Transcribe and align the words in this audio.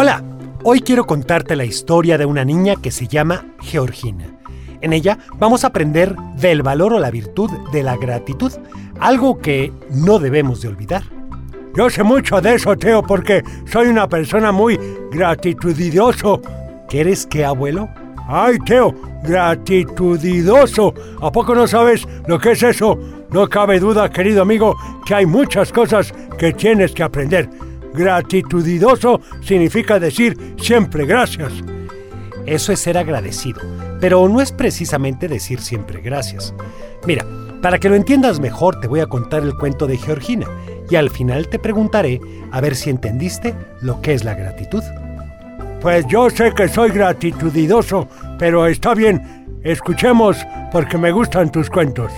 Hola, 0.00 0.22
hoy 0.62 0.78
quiero 0.78 1.06
contarte 1.08 1.56
la 1.56 1.64
historia 1.64 2.16
de 2.16 2.24
una 2.24 2.44
niña 2.44 2.76
que 2.80 2.92
se 2.92 3.08
llama 3.08 3.44
Georgina. 3.60 4.26
En 4.80 4.92
ella 4.92 5.18
vamos 5.40 5.64
a 5.64 5.66
aprender 5.66 6.14
del 6.36 6.62
valor 6.62 6.92
o 6.92 7.00
la 7.00 7.10
virtud 7.10 7.50
de 7.72 7.82
la 7.82 7.96
gratitud, 7.96 8.52
algo 9.00 9.40
que 9.40 9.72
no 9.90 10.20
debemos 10.20 10.60
de 10.60 10.68
olvidar. 10.68 11.02
Yo 11.74 11.90
sé 11.90 12.04
mucho 12.04 12.40
de 12.40 12.54
eso, 12.54 12.76
Teo, 12.76 13.02
porque 13.02 13.42
soy 13.66 13.88
una 13.88 14.08
persona 14.08 14.52
muy 14.52 14.78
gratitudidoso. 15.10 16.42
¿Quieres 16.88 17.26
qué, 17.26 17.44
abuelo? 17.44 17.88
Ay, 18.28 18.56
Teo, 18.64 18.94
gratitudidoso. 19.24 20.94
¿A 21.20 21.32
poco 21.32 21.56
no 21.56 21.66
sabes 21.66 22.06
lo 22.28 22.38
que 22.38 22.52
es 22.52 22.62
eso? 22.62 22.96
No 23.32 23.48
cabe 23.48 23.80
duda, 23.80 24.08
querido 24.12 24.42
amigo, 24.42 24.76
que 25.04 25.16
hay 25.16 25.26
muchas 25.26 25.72
cosas 25.72 26.14
que 26.38 26.52
tienes 26.52 26.92
que 26.92 27.02
aprender. 27.02 27.50
Gratitudidoso 27.98 29.20
significa 29.40 29.98
decir 29.98 30.54
siempre 30.56 31.04
gracias. 31.04 31.52
Eso 32.46 32.70
es 32.70 32.78
ser 32.78 32.96
agradecido, 32.96 33.60
pero 34.00 34.28
no 34.28 34.40
es 34.40 34.52
precisamente 34.52 35.26
decir 35.26 35.60
siempre 35.60 36.00
gracias. 36.00 36.54
Mira, 37.04 37.26
para 37.60 37.80
que 37.80 37.88
lo 37.88 37.96
entiendas 37.96 38.38
mejor 38.38 38.78
te 38.78 38.86
voy 38.86 39.00
a 39.00 39.06
contar 39.06 39.42
el 39.42 39.56
cuento 39.56 39.88
de 39.88 39.98
Georgina 39.98 40.46
y 40.88 40.94
al 40.94 41.10
final 41.10 41.48
te 41.48 41.58
preguntaré 41.58 42.20
a 42.52 42.60
ver 42.60 42.76
si 42.76 42.88
entendiste 42.88 43.52
lo 43.80 44.00
que 44.00 44.14
es 44.14 44.22
la 44.22 44.34
gratitud. 44.34 44.84
Pues 45.80 46.06
yo 46.06 46.30
sé 46.30 46.52
que 46.54 46.68
soy 46.68 46.90
gratitudidoso, 46.90 48.08
pero 48.38 48.64
está 48.68 48.94
bien, 48.94 49.60
escuchemos 49.64 50.38
porque 50.70 50.98
me 50.98 51.10
gustan 51.10 51.50
tus 51.50 51.68
cuentos. 51.68 52.12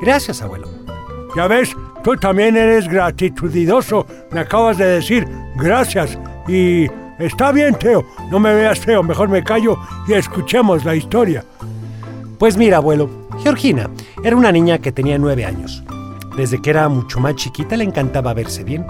Gracias, 0.00 0.40
abuelo. 0.40 0.68
Ya 1.36 1.48
ves, 1.48 1.76
tú 2.02 2.16
también 2.16 2.56
eres 2.56 2.88
gratitudidoso. 2.88 4.06
Me 4.30 4.40
acabas 4.40 4.78
de 4.78 4.86
decir 4.86 5.26
gracias 5.56 6.18
y 6.48 6.86
está 7.18 7.52
bien, 7.52 7.74
Teo. 7.74 8.04
No 8.30 8.38
me 8.38 8.54
veas 8.54 8.80
feo, 8.80 9.02
mejor 9.02 9.28
me 9.28 9.42
callo 9.42 9.78
y 10.06 10.14
escuchemos 10.14 10.84
la 10.84 10.94
historia. 10.94 11.44
Pues 12.38 12.56
mira, 12.56 12.78
abuelo, 12.78 13.08
Georgina 13.42 13.88
era 14.24 14.36
una 14.36 14.52
niña 14.52 14.78
que 14.78 14.92
tenía 14.92 15.18
nueve 15.18 15.44
años. 15.44 15.82
Desde 16.36 16.60
que 16.60 16.70
era 16.70 16.88
mucho 16.88 17.20
más 17.20 17.36
chiquita 17.36 17.76
le 17.76 17.84
encantaba 17.84 18.34
verse 18.34 18.64
bien, 18.64 18.86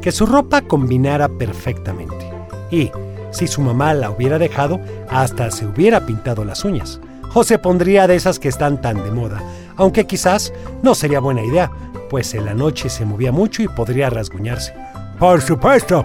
que 0.00 0.12
su 0.12 0.26
ropa 0.26 0.62
combinara 0.62 1.28
perfectamente. 1.28 2.30
Y, 2.70 2.90
si 3.30 3.46
su 3.46 3.60
mamá 3.60 3.92
la 3.92 4.10
hubiera 4.10 4.38
dejado, 4.38 4.80
hasta 5.10 5.50
se 5.50 5.66
hubiera 5.66 6.06
pintado 6.06 6.44
las 6.44 6.64
uñas. 6.64 7.00
O 7.34 7.44
se 7.44 7.58
pondría 7.58 8.06
de 8.06 8.16
esas 8.16 8.38
que 8.38 8.48
están 8.48 8.80
tan 8.80 9.04
de 9.04 9.10
moda, 9.10 9.42
aunque 9.76 10.06
quizás 10.06 10.52
no 10.82 10.94
sería 10.94 11.20
buena 11.20 11.44
idea, 11.44 11.70
pues 12.08 12.34
en 12.34 12.44
la 12.44 12.54
noche 12.54 12.88
se 12.88 13.04
movía 13.04 13.32
mucho 13.32 13.62
y 13.62 13.68
podría 13.68 14.10
rasguñarse. 14.10 14.74
Por 15.18 15.40
supuesto. 15.40 16.04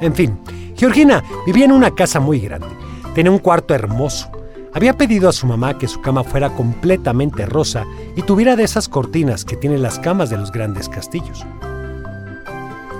En 0.00 0.14
fin, 0.14 0.38
Georgina 0.76 1.22
vivía 1.46 1.64
en 1.64 1.72
una 1.72 1.94
casa 1.94 2.20
muy 2.20 2.40
grande. 2.40 2.68
Tenía 3.14 3.32
un 3.32 3.38
cuarto 3.38 3.74
hermoso. 3.74 4.30
Había 4.72 4.96
pedido 4.96 5.28
a 5.28 5.32
su 5.32 5.46
mamá 5.46 5.78
que 5.78 5.86
su 5.86 6.00
cama 6.00 6.24
fuera 6.24 6.50
completamente 6.50 7.46
rosa 7.46 7.84
y 8.16 8.22
tuviera 8.22 8.56
de 8.56 8.64
esas 8.64 8.88
cortinas 8.88 9.44
que 9.44 9.56
tienen 9.56 9.82
las 9.82 10.00
camas 10.00 10.30
de 10.30 10.36
los 10.36 10.50
grandes 10.50 10.88
castillos. 10.88 11.44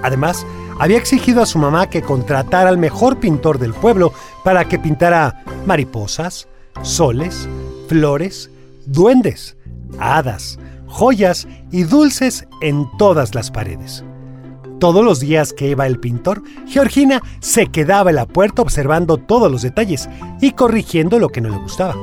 Además, 0.04 0.46
había 0.78 0.98
exigido 0.98 1.42
a 1.42 1.46
su 1.46 1.58
mamá 1.58 1.88
que 1.88 2.02
contratara 2.02 2.68
al 2.68 2.78
mejor 2.78 3.18
pintor 3.18 3.58
del 3.58 3.74
pueblo 3.74 4.12
para 4.44 4.66
que 4.66 4.78
pintara 4.78 5.42
mariposas, 5.66 6.46
soles, 6.82 7.48
flores, 7.88 8.50
duendes, 8.86 9.56
hadas, 9.98 10.58
joyas 10.86 11.46
y 11.70 11.84
dulces 11.84 12.46
en 12.60 12.86
todas 12.98 13.34
las 13.34 13.50
paredes. 13.50 14.04
Todos 14.80 15.04
los 15.04 15.20
días 15.20 15.52
que 15.52 15.68
iba 15.68 15.86
el 15.86 15.98
pintor, 15.98 16.42
Georgina 16.66 17.22
se 17.40 17.66
quedaba 17.68 18.10
en 18.10 18.16
la 18.16 18.26
puerta 18.26 18.62
observando 18.62 19.16
todos 19.16 19.50
los 19.50 19.62
detalles 19.62 20.08
y 20.40 20.52
corrigiendo 20.52 21.18
lo 21.18 21.28
que 21.28 21.40
no 21.40 21.48
le 21.48 21.56
gustaba, 21.56 21.94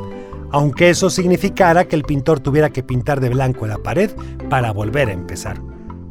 aunque 0.51 0.89
eso 0.89 1.09
significara 1.09 1.85
que 1.85 1.95
el 1.95 2.03
pintor 2.03 2.39
tuviera 2.39 2.69
que 2.69 2.83
pintar 2.83 3.19
de 3.19 3.29
blanco 3.29 3.67
la 3.67 3.77
pared 3.77 4.11
para 4.49 4.71
volver 4.71 5.09
a 5.09 5.13
empezar. 5.13 5.61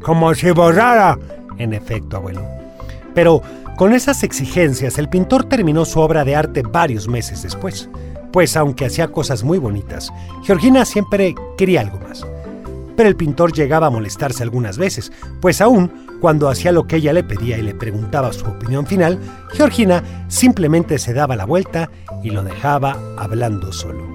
Como 0.01 0.33
si 0.33 0.51
borrara. 0.51 1.17
En 1.57 1.73
efecto, 1.73 2.17
abuelo. 2.17 2.41
Pero 3.13 3.41
con 3.77 3.93
esas 3.93 4.23
exigencias, 4.23 4.97
el 4.97 5.09
pintor 5.09 5.43
terminó 5.43 5.85
su 5.85 5.99
obra 5.99 6.23
de 6.23 6.35
arte 6.35 6.63
varios 6.63 7.07
meses 7.07 7.43
después 7.43 7.89
pues 8.31 8.55
aunque 8.55 8.85
hacía 8.85 9.09
cosas 9.09 9.43
muy 9.43 9.57
bonitas, 9.57 10.11
Georgina 10.43 10.85
siempre 10.85 11.35
quería 11.57 11.81
algo 11.81 11.99
más. 11.99 12.25
Pero 13.01 13.09
el 13.09 13.15
pintor 13.15 13.51
llegaba 13.51 13.87
a 13.87 13.89
molestarse 13.89 14.43
algunas 14.43 14.77
veces, 14.77 15.11
pues 15.41 15.59
aún 15.59 16.19
cuando 16.21 16.49
hacía 16.49 16.71
lo 16.71 16.85
que 16.85 16.97
ella 16.97 17.13
le 17.13 17.23
pedía 17.23 17.57
y 17.57 17.63
le 17.63 17.73
preguntaba 17.73 18.31
su 18.31 18.45
opinión 18.45 18.85
final, 18.85 19.17
Georgina 19.53 20.03
simplemente 20.27 20.99
se 20.99 21.11
daba 21.11 21.35
la 21.35 21.45
vuelta 21.45 21.89
y 22.21 22.29
lo 22.29 22.43
dejaba 22.43 22.95
hablando 23.17 23.73
solo. 23.73 24.07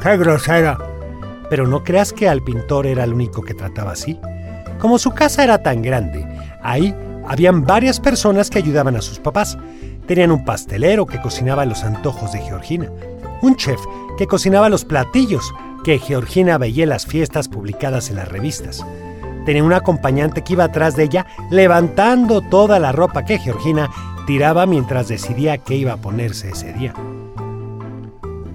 ¡Qué 0.00 0.16
grosera! 0.16 0.78
Pero 1.48 1.66
no 1.66 1.82
creas 1.82 2.12
que 2.12 2.28
al 2.28 2.40
pintor 2.44 2.86
era 2.86 3.02
el 3.02 3.14
único 3.14 3.42
que 3.42 3.52
trataba 3.52 3.90
así. 3.90 4.16
Como 4.78 5.00
su 5.00 5.10
casa 5.10 5.42
era 5.42 5.60
tan 5.60 5.82
grande, 5.82 6.24
ahí 6.62 6.94
habían 7.26 7.64
varias 7.64 7.98
personas 7.98 8.48
que 8.48 8.60
ayudaban 8.60 8.94
a 8.94 9.02
sus 9.02 9.18
papás. 9.18 9.58
Tenían 10.06 10.30
un 10.30 10.44
pastelero 10.44 11.04
que 11.04 11.20
cocinaba 11.20 11.66
los 11.66 11.82
antojos 11.82 12.30
de 12.30 12.42
Georgina, 12.42 12.92
un 13.42 13.56
chef 13.56 13.80
que 14.16 14.28
cocinaba 14.28 14.68
los 14.68 14.84
platillos 14.84 15.52
que 15.84 15.98
Georgina 15.98 16.58
veía 16.58 16.86
las 16.86 17.06
fiestas 17.06 17.48
publicadas 17.48 18.10
en 18.10 18.16
las 18.16 18.28
revistas. 18.28 18.84
Tenía 19.46 19.64
un 19.64 19.72
acompañante 19.72 20.42
que 20.42 20.52
iba 20.52 20.64
atrás 20.64 20.96
de 20.96 21.04
ella 21.04 21.26
levantando 21.50 22.42
toda 22.42 22.78
la 22.78 22.92
ropa 22.92 23.24
que 23.24 23.38
Georgina 23.38 23.90
tiraba 24.26 24.66
mientras 24.66 25.08
decidía 25.08 25.58
qué 25.58 25.76
iba 25.76 25.94
a 25.94 25.96
ponerse 25.96 26.50
ese 26.50 26.72
día. 26.72 26.94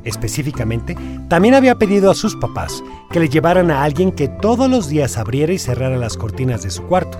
Específicamente, 0.04 0.96
también 1.28 1.56
había 1.56 1.76
pedido 1.76 2.12
a 2.12 2.16
sus 2.16 2.36
papás 2.36 2.84
que 3.12 3.20
le 3.20 3.28
llevaran 3.28 3.72
a 3.72 3.84
alguien 3.84 4.12
que 4.12 4.28
todos 4.28 4.70
los 4.70 4.88
días 4.88 5.18
abriera 5.18 5.52
y 5.52 5.58
cerrara 5.58 5.98
las 5.98 6.16
cortinas 6.16 6.62
de 6.62 6.70
su 6.70 6.84
cuarto, 6.84 7.18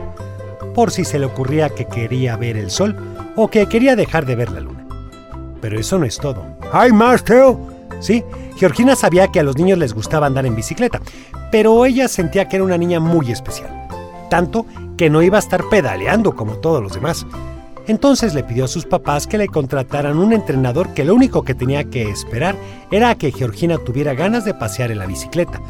por 0.76 0.92
si 0.92 1.04
se 1.04 1.18
le 1.18 1.26
ocurría 1.26 1.70
que 1.70 1.86
quería 1.86 2.38
ver 2.38 2.58
el 2.58 2.70
sol 2.70 2.96
o 3.36 3.50
que 3.50 3.68
quería 3.68 3.96
dejar 3.96 4.26
de 4.28 4.36
ver 4.36 4.52
la 4.52 4.60
luna. 4.60 4.86
Pero 5.62 5.80
eso 5.80 5.98
no 5.98 6.06
es 6.06 6.18
todo. 6.18 6.46
¿Hay 6.72 6.92
más, 6.92 7.24
Teo? 7.24 7.75
Sí, 8.00 8.24
Georgina 8.58 8.96
sabía 8.96 9.28
que 9.30 9.40
a 9.40 9.44
los 9.44 9.58
niños 9.58 9.78
les 9.78 9.94
gustaba 9.94 10.28
andar 10.28 10.46
en 10.46 10.56
bicicleta, 10.56 11.02
pero 11.52 11.86
ella 11.86 12.08
sentía 12.08 12.48
que 12.48 12.58
era 12.58 12.66
una 12.66 12.78
niña 12.78 13.00
muy 13.00 13.32
especial. 13.32 13.88
Tanto 14.30 14.66
que 14.98 15.10
no 15.10 15.22
iba 15.22 15.38
a 15.38 15.40
estar 15.40 15.64
pedaleando 15.70 16.36
como 16.36 16.58
todos 16.58 16.82
los 16.82 16.94
demás. 16.94 17.26
Entonces 17.88 18.34
le 18.34 18.44
pidió 18.44 18.66
a 18.66 18.70
sus 18.70 18.86
papás 18.86 19.28
que 19.28 19.38
le 19.38 19.48
contrataran 19.48 20.18
un 20.18 20.34
entrenador 20.34 20.94
que 20.94 21.04
lo 21.04 21.14
único 21.14 21.44
que 21.44 21.54
tenía 21.54 21.84
que 21.84 22.10
esperar 22.10 22.56
era 22.90 23.16
que 23.16 23.32
Georgina 23.32 23.78
tuviera 23.78 24.14
ganas 24.14 24.44
de 24.44 24.56
pasear 24.56 24.92
en 24.92 25.00
la 25.00 25.06
bicicleta, 25.06 25.62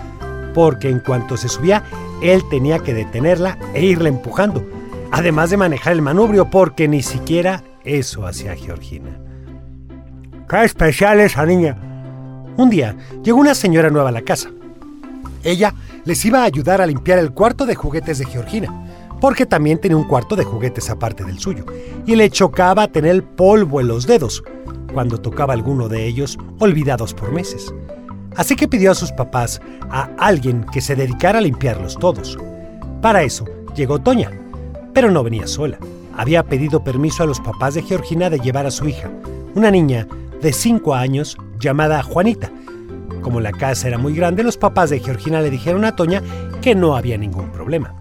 porque 0.53 0.89
en 0.89 0.99
cuanto 0.99 1.35
se 1.35 1.49
subía, 1.49 1.83
él 2.21 2.41
tenía 2.49 2.79
que 2.79 2.93
detenerla 2.93 3.57
e 3.73 3.83
irla 3.83 4.07
empujando, 4.07 4.65
además 5.11 5.49
de 5.49 5.57
manejar 5.57 5.93
el 5.93 6.01
manubrio, 6.01 6.49
porque 6.49 6.87
ni 6.87 7.01
siquiera 7.01 7.63
eso 7.83 8.25
hacía 8.25 8.55
Georgina. 8.55 9.19
¡Qué 10.49 10.63
especial 10.63 11.19
esa 11.19 11.45
niña! 11.45 11.94
Un 12.57 12.69
día 12.69 12.95
llegó 13.23 13.39
una 13.39 13.53
señora 13.53 13.89
nueva 13.89 14.09
a 14.09 14.13
la 14.13 14.21
casa. 14.21 14.49
Ella 15.43 15.73
les 16.05 16.23
iba 16.23 16.41
a 16.41 16.45
ayudar 16.45 16.81
a 16.81 16.85
limpiar 16.85 17.19
el 17.19 17.31
cuarto 17.31 17.65
de 17.65 17.75
juguetes 17.75 18.17
de 18.19 18.25
Georgina, 18.25 18.87
porque 19.19 19.45
también 19.45 19.79
tenía 19.79 19.97
un 19.97 20.07
cuarto 20.07 20.35
de 20.35 20.45
juguetes 20.45 20.89
aparte 20.89 21.23
del 21.25 21.39
suyo, 21.39 21.65
y 22.05 22.15
le 22.15 22.29
chocaba 22.29 22.87
tener 22.87 23.23
polvo 23.23 23.81
en 23.81 23.87
los 23.89 24.07
dedos 24.07 24.43
cuando 24.93 25.19
tocaba 25.19 25.53
alguno 25.53 25.89
de 25.89 26.05
ellos 26.05 26.37
olvidados 26.59 27.13
por 27.13 27.31
meses. 27.31 27.73
Así 28.37 28.55
que 28.55 28.67
pidió 28.67 28.91
a 28.91 28.95
sus 28.95 29.11
papás 29.11 29.59
a 29.89 30.09
alguien 30.17 30.65
que 30.71 30.81
se 30.81 30.95
dedicara 30.95 31.39
a 31.39 31.41
limpiarlos 31.41 31.97
todos. 31.97 32.37
Para 33.01 33.23
eso 33.23 33.45
llegó 33.75 33.99
Toña, 33.99 34.31
pero 34.93 35.11
no 35.11 35.23
venía 35.23 35.47
sola. 35.47 35.77
Había 36.15 36.43
pedido 36.43 36.83
permiso 36.83 37.23
a 37.23 37.25
los 37.25 37.41
papás 37.41 37.73
de 37.73 37.81
Georgina 37.81 38.29
de 38.29 38.39
llevar 38.39 38.65
a 38.65 38.71
su 38.71 38.87
hija, 38.87 39.09
una 39.53 39.69
niña 39.69 40.07
de 40.41 40.53
5 40.53 40.95
años 40.95 41.37
llamada 41.59 42.03
Juanita. 42.03 42.51
Como 43.21 43.39
la 43.41 43.51
casa 43.51 43.87
era 43.87 43.97
muy 43.97 44.13
grande, 44.13 44.43
los 44.43 44.57
papás 44.57 44.89
de 44.89 44.99
Georgina 44.99 45.41
le 45.41 45.49
dijeron 45.49 45.85
a 45.85 45.95
Toña 45.95 46.21
que 46.61 46.75
no 46.75 46.95
había 46.95 47.17
ningún 47.17 47.51
problema. 47.51 47.95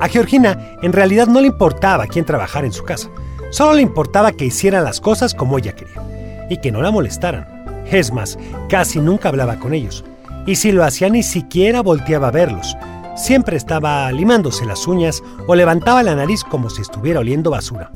A 0.00 0.08
Georgina 0.08 0.76
en 0.82 0.92
realidad 0.92 1.28
no 1.28 1.40
le 1.40 1.46
importaba 1.46 2.08
quién 2.08 2.24
trabajara 2.24 2.66
en 2.66 2.72
su 2.72 2.82
casa, 2.82 3.08
solo 3.50 3.74
le 3.74 3.82
importaba 3.82 4.32
que 4.32 4.46
hicieran 4.46 4.82
las 4.82 5.00
cosas 5.00 5.32
como 5.32 5.58
ella 5.58 5.76
quería 5.76 6.46
y 6.50 6.56
que 6.56 6.72
no 6.72 6.82
la 6.82 6.90
molestaran. 6.90 7.84
Es 7.88 8.12
más, 8.12 8.36
casi 8.68 8.98
nunca 8.98 9.28
hablaba 9.28 9.60
con 9.60 9.74
ellos, 9.74 10.04
y 10.44 10.56
si 10.56 10.72
lo 10.72 10.84
hacía 10.84 11.08
ni 11.08 11.22
siquiera 11.22 11.82
volteaba 11.82 12.28
a 12.28 12.32
verlos. 12.32 12.76
Siempre 13.14 13.56
estaba 13.56 14.10
limándose 14.10 14.66
las 14.66 14.88
uñas 14.88 15.22
o 15.46 15.54
levantaba 15.54 16.02
la 16.02 16.16
nariz 16.16 16.42
como 16.42 16.68
si 16.68 16.82
estuviera 16.82 17.20
oliendo 17.20 17.50
basura. 17.50 17.92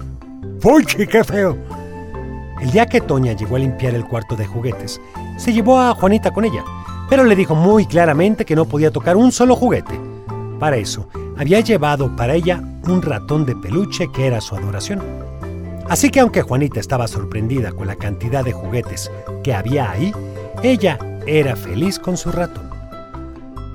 ¡Fuchi, 0.61 1.07
qué 1.07 1.25
feo! 1.25 1.57
El 2.61 2.71
día 2.71 2.87
que 2.87 3.03
Toña 3.03 3.33
llegó 3.35 3.57
a 3.57 3.59
limpiar 3.59 3.95
el 3.95 4.07
cuarto 4.07 4.35
de 4.35 4.47
juguetes, 4.47 5.01
se 5.37 5.53
llevó 5.53 5.79
a 5.79 5.95
Juanita 5.95 6.31
con 6.31 6.45
ella, 6.45 6.65
pero 7.09 7.25
le 7.25 7.37
dijo 7.37 7.55
muy 7.55 7.85
claramente 7.85 8.47
que 8.47 8.57
no 8.57 8.65
podía 8.65 8.91
tocar 8.91 9.17
un 9.17 9.31
solo 9.31 9.55
juguete. 9.55 10.01
Para 10.59 10.77
eso, 10.77 11.07
había 11.37 11.61
llevado 11.61 12.17
para 12.17 12.35
ella 12.35 12.63
un 12.89 13.03
ratón 13.03 13.45
de 13.45 13.55
peluche 13.55 14.11
que 14.11 14.27
era 14.27 14.41
su 14.41 14.57
adoración. 14.57 15.03
Así 15.89 16.11
que 16.11 16.21
aunque 16.21 16.43
Juanita 16.43 16.81
estaba 16.81 17.07
sorprendida 17.07 17.73
con 17.73 17.87
la 17.87 17.97
cantidad 17.97 18.43
de 18.43 18.53
juguetes 18.53 19.11
que 19.45 19.55
había 19.55 19.91
ahí, 19.91 20.13
ella 20.63 20.99
era 21.27 21.57
feliz 21.57 21.99
con 21.99 22.17
su 22.17 22.33
ratón. 22.33 22.71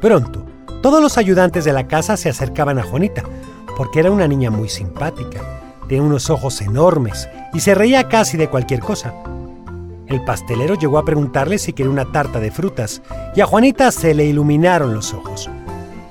Pronto, 0.01 0.43
todos 0.81 1.01
los 1.01 1.19
ayudantes 1.19 1.65
de 1.65 1.73
la 1.73 1.87
casa 1.87 2.17
se 2.17 2.29
acercaban 2.29 2.79
a 2.79 2.83
Juanita, 2.83 3.23
porque 3.77 3.99
era 3.99 4.09
una 4.09 4.27
niña 4.27 4.49
muy 4.49 4.67
simpática, 4.67 5.39
de 5.87 6.01
unos 6.01 6.31
ojos 6.31 6.61
enormes 6.61 7.29
y 7.53 7.59
se 7.59 7.75
reía 7.75 8.07
casi 8.07 8.37
de 8.37 8.49
cualquier 8.49 8.79
cosa. 8.79 9.13
El 10.07 10.23
pastelero 10.23 10.75
llegó 10.75 10.97
a 10.97 11.05
preguntarle 11.05 11.57
si 11.57 11.73
quería 11.73 11.91
una 11.91 12.11
tarta 12.11 12.39
de 12.39 12.51
frutas 12.51 13.01
y 13.35 13.41
a 13.41 13.45
Juanita 13.45 13.91
se 13.91 14.13
le 14.13 14.25
iluminaron 14.25 14.93
los 14.93 15.13
ojos. 15.13 15.49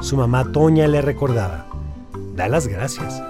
Su 0.01 0.17
mamá 0.17 0.51
Toña 0.53 0.89
le 0.89 1.03
recordaba, 1.03 1.67
da 2.35 2.49
las 2.49 2.67
gracias. 2.67 3.23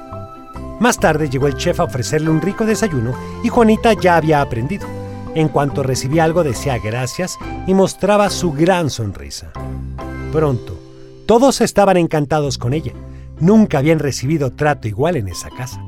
Más 0.79 0.99
tarde 0.99 1.29
llegó 1.29 1.47
el 1.47 1.57
chef 1.57 1.81
a 1.81 1.85
ofrecerle 1.85 2.31
un 2.31 2.41
rico 2.41 2.65
desayuno 2.65 3.15
y 3.43 3.49
Juanita 3.49 3.93
ya 3.95 4.17
había 4.17 4.41
aprendido. 4.41 4.87
En 5.35 5.49
cuanto 5.49 5.83
recibía 5.83 6.25
algo 6.25 6.43
decía 6.43 6.79
gracias 6.79 7.37
y 7.67 7.75
mostraba 7.75 8.31
su 8.31 8.53
gran 8.53 8.91
sonrisa. 8.91 9.53
Pronto, 10.33 10.79
todos 11.27 11.61
estaban 11.61 11.97
encantados 11.97 12.59
con 12.59 12.73
ella. 12.75 12.93
Nunca 13.41 13.79
habían 13.79 13.99
recibido 13.99 14.53
trato 14.53 14.87
igual 14.87 15.17
en 15.17 15.29
esa 15.29 15.51
casa. 15.51 15.81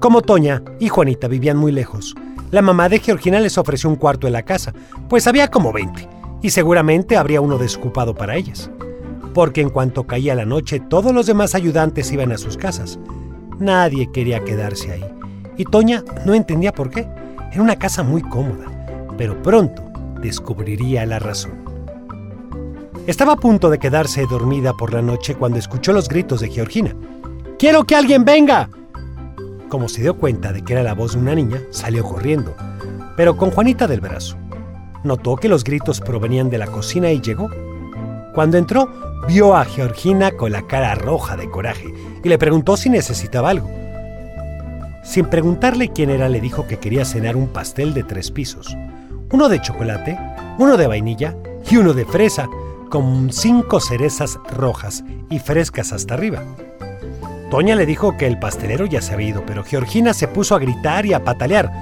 Como 0.00 0.22
Toña 0.22 0.62
y 0.78 0.88
Juanita 0.88 1.28
vivían 1.28 1.58
muy 1.58 1.72
lejos, 1.72 2.14
la 2.50 2.62
mamá 2.62 2.88
de 2.88 3.00
Georgina 3.00 3.38
les 3.38 3.58
ofreció 3.58 3.90
un 3.90 3.96
cuarto 3.96 4.26
en 4.26 4.32
la 4.32 4.44
casa, 4.44 4.72
pues 5.10 5.26
había 5.26 5.48
como 5.48 5.74
20, 5.74 6.08
y 6.40 6.48
seguramente 6.48 7.18
habría 7.18 7.42
uno 7.42 7.58
desocupado 7.58 8.14
para 8.14 8.34
ellas. 8.34 8.70
Porque 9.34 9.60
en 9.60 9.68
cuanto 9.68 10.06
caía 10.06 10.34
la 10.34 10.46
noche, 10.46 10.80
todos 10.80 11.12
los 11.12 11.26
demás 11.26 11.54
ayudantes 11.54 12.10
iban 12.12 12.32
a 12.32 12.38
sus 12.38 12.56
casas. 12.56 12.98
Nadie 13.58 14.10
quería 14.10 14.42
quedarse 14.42 14.90
ahí. 14.90 15.04
Y 15.58 15.66
Toña 15.66 16.02
no 16.24 16.32
entendía 16.32 16.72
por 16.72 16.88
qué. 16.88 17.06
Era 17.52 17.62
una 17.62 17.76
casa 17.76 18.02
muy 18.02 18.22
cómoda, 18.22 19.06
pero 19.18 19.40
pronto 19.42 19.82
descubriría 20.22 21.04
la 21.04 21.18
razón. 21.18 21.52
Estaba 23.06 23.34
a 23.34 23.36
punto 23.36 23.68
de 23.68 23.78
quedarse 23.78 24.24
dormida 24.24 24.72
por 24.72 24.94
la 24.94 25.02
noche 25.02 25.34
cuando 25.34 25.58
escuchó 25.58 25.92
los 25.92 26.08
gritos 26.08 26.40
de 26.40 26.48
Georgina. 26.48 26.96
¡Quiero 27.58 27.84
que 27.84 27.96
alguien 27.96 28.24
venga! 28.24 28.70
Como 29.70 29.88
se 29.88 30.02
dio 30.02 30.16
cuenta 30.16 30.52
de 30.52 30.62
que 30.62 30.72
era 30.72 30.82
la 30.82 30.94
voz 30.94 31.12
de 31.12 31.20
una 31.20 31.36
niña, 31.36 31.62
salió 31.70 32.02
corriendo, 32.02 32.56
pero 33.16 33.36
con 33.36 33.52
Juanita 33.52 33.86
del 33.86 34.00
brazo. 34.00 34.36
Notó 35.04 35.36
que 35.36 35.48
los 35.48 35.62
gritos 35.62 36.00
provenían 36.00 36.50
de 36.50 36.58
la 36.58 36.66
cocina 36.66 37.12
y 37.12 37.20
llegó. 37.20 37.48
Cuando 38.34 38.58
entró, 38.58 38.90
vio 39.28 39.54
a 39.54 39.64
Georgina 39.64 40.32
con 40.32 40.50
la 40.50 40.66
cara 40.66 40.96
roja 40.96 41.36
de 41.36 41.48
coraje 41.48 41.86
y 42.24 42.28
le 42.28 42.36
preguntó 42.36 42.76
si 42.76 42.90
necesitaba 42.90 43.50
algo. 43.50 43.70
Sin 45.04 45.26
preguntarle 45.26 45.92
quién 45.92 46.10
era, 46.10 46.28
le 46.28 46.40
dijo 46.40 46.66
que 46.66 46.80
quería 46.80 47.04
cenar 47.04 47.36
un 47.36 47.46
pastel 47.46 47.94
de 47.94 48.02
tres 48.02 48.32
pisos, 48.32 48.76
uno 49.30 49.48
de 49.48 49.60
chocolate, 49.60 50.18
uno 50.58 50.76
de 50.76 50.88
vainilla 50.88 51.36
y 51.70 51.76
uno 51.76 51.94
de 51.94 52.06
fresa, 52.06 52.48
con 52.90 53.32
cinco 53.32 53.78
cerezas 53.78 54.36
rojas 54.52 55.04
y 55.30 55.38
frescas 55.38 55.92
hasta 55.92 56.14
arriba. 56.14 56.42
Toña 57.50 57.74
le 57.74 57.84
dijo 57.84 58.16
que 58.16 58.28
el 58.28 58.38
pastelero 58.38 58.86
ya 58.86 59.02
se 59.02 59.12
había 59.12 59.30
ido, 59.30 59.44
pero 59.44 59.64
Georgina 59.64 60.14
se 60.14 60.28
puso 60.28 60.54
a 60.54 60.60
gritar 60.60 61.04
y 61.04 61.14
a 61.14 61.24
patalear. 61.24 61.72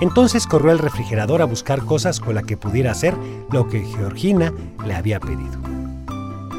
Entonces 0.00 0.46
corrió 0.46 0.70
al 0.70 0.78
refrigerador 0.78 1.42
a 1.42 1.44
buscar 1.44 1.84
cosas 1.84 2.20
con 2.20 2.34
las 2.34 2.44
que 2.44 2.56
pudiera 2.56 2.92
hacer 2.92 3.14
lo 3.52 3.68
que 3.68 3.84
Georgina 3.84 4.50
le 4.86 4.94
había 4.94 5.20
pedido. 5.20 5.58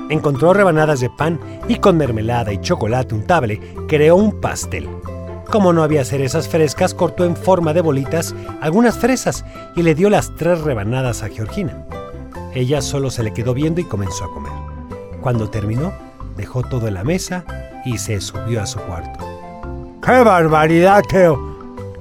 Encontró 0.10 0.54
rebanadas 0.54 1.00
de 1.00 1.10
pan 1.10 1.40
y 1.68 1.78
con 1.78 1.98
mermelada 1.98 2.54
y 2.54 2.62
chocolate 2.62 3.16
untable 3.16 3.60
creó 3.88 4.16
un 4.16 4.40
pastel. 4.40 4.88
Como 5.50 5.74
no 5.74 5.82
había 5.82 6.06
cerezas 6.06 6.48
frescas, 6.48 6.94
cortó 6.94 7.26
en 7.26 7.36
forma 7.36 7.74
de 7.74 7.82
bolitas 7.82 8.36
algunas 8.62 8.96
fresas 8.96 9.44
y 9.76 9.82
le 9.82 9.96
dio 9.96 10.12
las 10.12 10.36
tres 10.36 10.62
rebanadas 10.62 11.24
a 11.24 11.30
Georgina. 11.30 11.84
Ella 12.54 12.82
solo 12.82 13.10
se 13.10 13.24
le 13.24 13.34
quedó 13.34 13.56
viendo 13.56 13.82
y 13.82 13.86
comenzó 13.86 14.26
a 14.26 14.32
comer. 14.32 14.54
Cuando 15.20 15.50
terminó, 15.50 15.94
dejó 16.38 16.62
todo 16.62 16.88
en 16.88 16.94
la 16.94 17.04
mesa 17.04 17.44
y 17.86 17.98
se 17.98 18.20
subió 18.22 18.62
a 18.62 18.66
su 18.66 18.80
cuarto. 18.80 19.26
¡Qué 20.04 20.24
barbaridad, 20.24 21.04
Teo! 21.08 21.52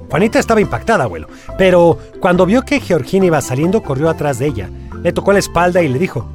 Juanita 0.09 0.39
estaba 0.39 0.59
impactada, 0.59 1.05
abuelo, 1.05 1.27
pero 1.57 1.97
cuando 2.19 2.45
vio 2.45 2.63
que 2.63 2.81
Georgina 2.81 3.27
iba 3.27 3.39
saliendo, 3.39 3.81
corrió 3.81 4.09
atrás 4.09 4.39
de 4.39 4.47
ella, 4.47 4.69
le 5.01 5.13
tocó 5.13 5.31
la 5.31 5.39
espalda 5.39 5.81
y 5.81 5.87
le 5.87 5.99
dijo, 5.99 6.27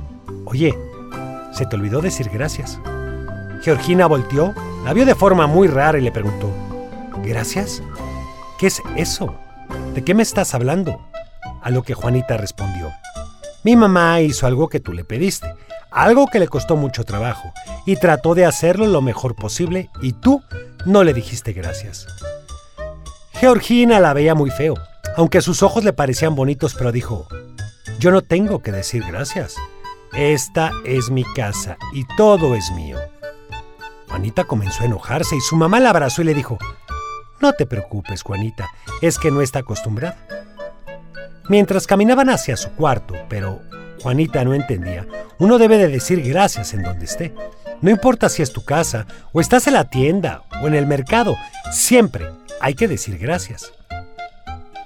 Oye, 0.46 0.74
se 1.52 1.66
te 1.66 1.76
olvidó 1.76 2.00
decir 2.00 2.30
gracias. 2.32 2.80
Georgina 3.62 4.06
volteó, 4.06 4.54
la 4.84 4.94
vio 4.94 5.04
de 5.04 5.14
forma 5.14 5.46
muy 5.46 5.68
rara 5.68 5.98
y 5.98 6.02
le 6.02 6.10
preguntó, 6.10 6.48
¿Gracias? 7.22 7.82
¿Qué 8.58 8.68
es 8.68 8.82
eso? 8.96 9.34
¿De 9.94 10.02
qué 10.02 10.14
me 10.14 10.22
estás 10.22 10.54
hablando? 10.54 11.00
A 11.62 11.70
lo 11.70 11.82
que 11.82 11.94
Juanita 11.94 12.36
respondió, 12.36 12.92
Mi 13.66 13.74
mamá 13.74 14.20
hizo 14.20 14.46
algo 14.46 14.68
que 14.68 14.78
tú 14.78 14.92
le 14.92 15.02
pediste 15.02 15.52
algo 15.90 16.28
que 16.28 16.38
le 16.38 16.46
costó 16.46 16.76
mucho 16.76 17.02
trabajo, 17.02 17.52
y 17.84 17.96
trató 17.96 18.36
de 18.36 18.44
hacerlo 18.44 18.86
lo 18.86 19.02
mejor 19.02 19.34
posible 19.34 19.90
y 20.00 20.12
tú 20.12 20.40
no 20.84 21.02
le 21.02 21.12
dijiste 21.12 21.52
gracias. 21.52 22.06
Georgina 23.32 23.98
la 23.98 24.12
veía 24.12 24.36
muy 24.36 24.50
feo, 24.50 24.74
aunque 25.16 25.40
sus 25.40 25.64
ojos 25.64 25.82
le 25.82 25.92
parecían 25.92 26.36
bonitos, 26.36 26.74
pero 26.74 26.92
dijo, 26.92 27.26
yo 27.98 28.12
no 28.12 28.22
tengo 28.22 28.62
que 28.62 28.70
decir 28.70 29.02
gracias. 29.04 29.56
Esta 30.12 30.70
es 30.84 31.10
mi 31.10 31.24
casa 31.34 31.76
y 31.92 32.04
todo 32.16 32.54
es 32.54 32.70
mío. 32.70 32.98
Juanita 34.06 34.44
comenzó 34.44 34.84
a 34.84 34.86
enojarse 34.86 35.34
y 35.34 35.40
su 35.40 35.56
mamá 35.56 35.80
la 35.80 35.90
abrazó 35.90 36.22
y 36.22 36.26
le 36.26 36.34
dijo, 36.34 36.56
no 37.40 37.52
te 37.54 37.66
preocupes, 37.66 38.22
Juanita, 38.22 38.68
es 39.02 39.18
que 39.18 39.32
no 39.32 39.40
está 39.40 39.58
acostumbrada. 39.58 40.55
Mientras 41.48 41.86
caminaban 41.86 42.28
hacia 42.28 42.56
su 42.56 42.70
cuarto, 42.70 43.14
pero 43.28 43.60
Juanita 44.02 44.44
no 44.44 44.54
entendía. 44.54 45.06
Uno 45.38 45.58
debe 45.58 45.78
de 45.78 45.88
decir 45.88 46.22
gracias 46.22 46.74
en 46.74 46.82
donde 46.82 47.04
esté. 47.04 47.34
No 47.80 47.90
importa 47.90 48.28
si 48.28 48.42
es 48.42 48.52
tu 48.52 48.64
casa, 48.64 49.06
o 49.32 49.40
estás 49.40 49.66
en 49.66 49.74
la 49.74 49.88
tienda, 49.88 50.42
o 50.62 50.66
en 50.66 50.74
el 50.74 50.86
mercado, 50.86 51.36
siempre 51.70 52.26
hay 52.60 52.74
que 52.74 52.88
decir 52.88 53.18
gracias. 53.18 53.72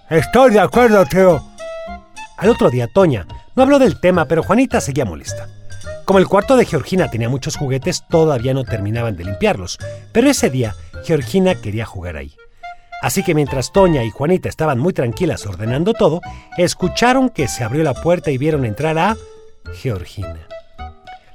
Estoy 0.08 0.50
de 0.52 0.60
acuerdo, 0.60 1.04
Teo. 1.06 1.42
Al 2.36 2.50
otro 2.50 2.68
día, 2.70 2.88
Toña 2.92 3.26
no 3.54 3.62
habló 3.62 3.78
del 3.78 4.00
tema, 4.00 4.26
pero 4.26 4.42
Juanita 4.42 4.80
seguía 4.80 5.04
molesta. 5.04 5.48
Como 6.04 6.18
el 6.18 6.26
cuarto 6.26 6.56
de 6.56 6.64
Georgina 6.64 7.08
tenía 7.10 7.28
muchos 7.28 7.56
juguetes, 7.56 8.04
todavía 8.08 8.52
no 8.54 8.64
terminaban 8.64 9.16
de 9.16 9.24
limpiarlos, 9.24 9.78
pero 10.12 10.28
ese 10.28 10.50
día 10.50 10.74
Georgina 11.04 11.54
quería 11.54 11.86
jugar 11.86 12.16
ahí. 12.16 12.34
Así 13.00 13.22
que 13.22 13.34
mientras 13.34 13.72
Toña 13.72 14.04
y 14.04 14.10
Juanita 14.10 14.48
estaban 14.48 14.78
muy 14.78 14.92
tranquilas 14.92 15.46
ordenando 15.46 15.94
todo, 15.94 16.20
escucharon 16.58 17.30
que 17.30 17.48
se 17.48 17.64
abrió 17.64 17.82
la 17.82 17.94
puerta 17.94 18.30
y 18.30 18.38
vieron 18.38 18.64
entrar 18.64 18.98
a 18.98 19.16
Georgina. 19.74 20.46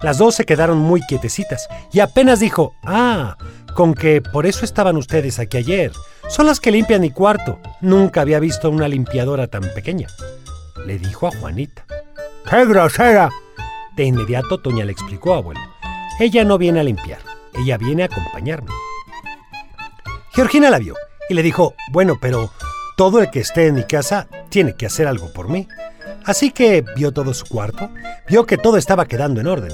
Las 0.01 0.19
dos 0.19 0.35
se 0.35 0.45
quedaron 0.45 0.77
muy 0.77 1.01
quietecitas 1.01 1.67
y 1.91 2.01
apenas 2.01 2.39
dijo, 2.39 2.75
ah, 2.83 3.37
con 3.73 3.95
que 3.95 4.21
por 4.21 4.45
eso 4.45 4.63
estaban 4.63 4.97
ustedes 4.97 5.39
aquí 5.39 5.57
ayer. 5.57 5.91
Son 6.27 6.45
las 6.45 6.59
que 6.59 6.71
limpian 6.71 7.01
mi 7.01 7.09
cuarto. 7.09 7.59
Nunca 7.81 8.21
había 8.21 8.39
visto 8.39 8.69
una 8.69 8.87
limpiadora 8.87 9.47
tan 9.47 9.63
pequeña. 9.73 10.07
Le 10.85 10.99
dijo 10.99 11.27
a 11.27 11.31
Juanita. 11.31 11.85
¡Qué 12.47 12.65
grosera! 12.65 13.29
De 13.95 14.03
inmediato 14.03 14.59
Toña 14.59 14.85
le 14.85 14.91
explicó 14.91 15.33
a 15.33 15.37
abuelo. 15.37 15.61
Ella 16.19 16.43
no 16.43 16.57
viene 16.57 16.81
a 16.81 16.83
limpiar, 16.83 17.19
ella 17.53 17.77
viene 17.77 18.03
a 18.03 18.05
acompañarme. 18.05 18.71
Georgina 20.31 20.69
la 20.69 20.79
vio 20.79 20.95
y 21.29 21.33
le 21.33 21.43
dijo, 21.43 21.75
bueno, 21.91 22.15
pero 22.21 22.51
todo 22.95 23.19
el 23.19 23.29
que 23.29 23.39
esté 23.39 23.67
en 23.67 23.75
mi 23.75 23.83
casa 23.83 24.27
tiene 24.49 24.75
que 24.75 24.85
hacer 24.85 25.07
algo 25.07 25.31
por 25.33 25.49
mí. 25.49 25.67
Así 26.23 26.51
que 26.51 26.83
vio 26.95 27.11
todo 27.11 27.33
su 27.33 27.45
cuarto, 27.45 27.89
vio 28.27 28.45
que 28.45 28.57
todo 28.57 28.77
estaba 28.77 29.05
quedando 29.05 29.41
en 29.41 29.47
orden. 29.47 29.73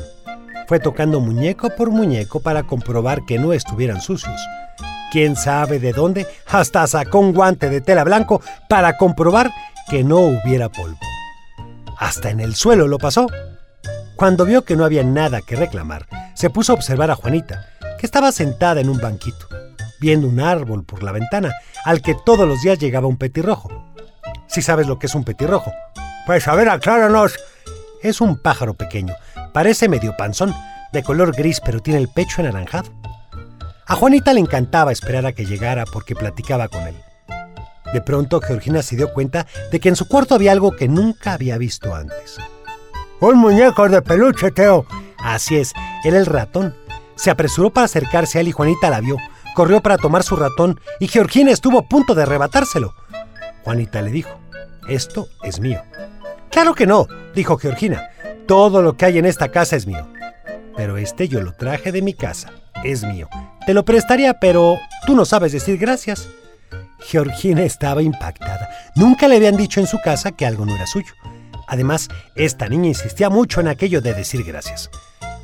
Fue 0.67 0.79
tocando 0.79 1.19
muñeco 1.19 1.69
por 1.75 1.91
muñeco 1.91 2.39
para 2.39 2.63
comprobar 2.63 3.25
que 3.25 3.37
no 3.37 3.53
estuvieran 3.53 4.01
sucios. 4.01 4.39
Quién 5.11 5.35
sabe 5.35 5.79
de 5.79 5.91
dónde, 5.91 6.25
hasta 6.47 6.87
sacó 6.87 7.19
un 7.19 7.33
guante 7.33 7.69
de 7.69 7.81
tela 7.81 8.05
blanco 8.05 8.41
para 8.69 8.97
comprobar 8.97 9.51
que 9.89 10.03
no 10.03 10.19
hubiera 10.19 10.69
polvo. 10.69 10.99
Hasta 11.97 12.29
en 12.29 12.39
el 12.39 12.55
suelo 12.55 12.87
lo 12.87 12.97
pasó. 12.97 13.27
Cuando 14.15 14.45
vio 14.45 14.63
que 14.63 14.75
no 14.75 14.85
había 14.85 15.03
nada 15.03 15.41
que 15.41 15.55
reclamar, 15.55 16.07
se 16.33 16.49
puso 16.49 16.71
a 16.71 16.75
observar 16.75 17.11
a 17.11 17.15
Juanita, 17.15 17.67
que 17.99 18.05
estaba 18.05 18.31
sentada 18.31 18.79
en 18.79 18.89
un 18.89 18.99
banquito 18.99 19.50
viendo 20.01 20.27
un 20.27 20.39
árbol 20.39 20.83
por 20.83 21.03
la 21.03 21.11
ventana, 21.11 21.53
al 21.85 22.01
que 22.01 22.15
todos 22.25 22.47
los 22.47 22.61
días 22.63 22.79
llegaba 22.79 23.07
un 23.07 23.17
petirrojo. 23.17 23.69
Si 24.47 24.63
sabes 24.63 24.87
lo 24.87 24.97
que 24.97 25.05
es 25.05 25.15
un 25.15 25.23
petirrojo. 25.23 25.71
Pues 26.25 26.47
a 26.47 26.55
ver, 26.55 26.69
acláranos. 26.69 27.37
Es 28.01 28.19
un 28.19 28.41
pájaro 28.41 28.73
pequeño, 28.73 29.13
parece 29.53 29.87
medio 29.87 30.17
panzón, 30.17 30.53
de 30.91 31.03
color 31.03 31.35
gris 31.35 31.61
pero 31.63 31.81
tiene 31.81 31.99
el 31.99 32.09
pecho 32.09 32.41
anaranjado. 32.41 32.89
A 33.85 33.95
Juanita 33.95 34.33
le 34.33 34.39
encantaba 34.39 34.91
esperar 34.91 35.27
a 35.27 35.33
que 35.33 35.45
llegara 35.45 35.85
porque 35.85 36.15
platicaba 36.15 36.67
con 36.67 36.87
él. 36.87 36.95
De 37.93 38.01
pronto 38.01 38.41
Georgina 38.41 38.81
se 38.81 38.95
dio 38.95 39.13
cuenta 39.13 39.45
de 39.71 39.79
que 39.79 39.89
en 39.89 39.95
su 39.95 40.07
cuarto 40.07 40.33
había 40.33 40.51
algo 40.51 40.75
que 40.75 40.87
nunca 40.87 41.33
había 41.33 41.59
visto 41.59 41.93
antes. 41.93 42.37
Un 43.19 43.37
muñeco 43.37 43.87
de 43.87 44.01
peluche, 44.01 44.49
Teo. 44.49 44.87
Así 45.19 45.57
es, 45.57 45.73
era 46.03 46.17
el 46.17 46.25
ratón. 46.25 46.75
Se 47.15 47.29
apresuró 47.29 47.69
para 47.69 47.85
acercarse 47.85 48.39
a 48.39 48.41
él 48.41 48.47
y 48.47 48.51
Juanita 48.51 48.89
la 48.89 48.99
vio, 48.99 49.17
corrió 49.53 49.81
para 49.81 49.97
tomar 49.97 50.23
su 50.23 50.35
ratón 50.35 50.79
y 50.99 51.07
Georgina 51.07 51.51
estuvo 51.51 51.79
a 51.79 51.87
punto 51.87 52.15
de 52.15 52.23
arrebatárselo. 52.23 52.95
Juanita 53.63 54.01
le 54.01 54.11
dijo, 54.11 54.39
esto 54.87 55.27
es 55.43 55.59
mío. 55.59 55.81
Claro 56.49 56.73
que 56.73 56.87
no, 56.87 57.07
dijo 57.33 57.57
Georgina. 57.57 58.09
Todo 58.47 58.81
lo 58.81 58.97
que 58.97 59.05
hay 59.05 59.17
en 59.17 59.25
esta 59.25 59.49
casa 59.49 59.75
es 59.75 59.87
mío. 59.87 60.07
Pero 60.75 60.97
este 60.97 61.27
yo 61.27 61.41
lo 61.41 61.53
traje 61.53 61.91
de 61.91 62.01
mi 62.01 62.13
casa. 62.13 62.51
Es 62.83 63.03
mío. 63.03 63.29
Te 63.65 63.73
lo 63.73 63.85
prestaría, 63.85 64.39
pero 64.39 64.79
tú 65.05 65.15
no 65.15 65.25
sabes 65.25 65.51
decir 65.51 65.77
gracias. 65.77 66.27
Georgina 66.99 67.63
estaba 67.63 68.01
impactada. 68.01 68.69
Nunca 68.95 69.27
le 69.27 69.37
habían 69.37 69.57
dicho 69.57 69.79
en 69.79 69.87
su 69.87 69.99
casa 69.99 70.31
que 70.31 70.45
algo 70.45 70.65
no 70.65 70.75
era 70.75 70.87
suyo. 70.87 71.13
Además, 71.67 72.09
esta 72.35 72.67
niña 72.67 72.87
insistía 72.87 73.29
mucho 73.29 73.61
en 73.61 73.67
aquello 73.67 74.01
de 74.01 74.13
decir 74.13 74.43
gracias. 74.43 74.89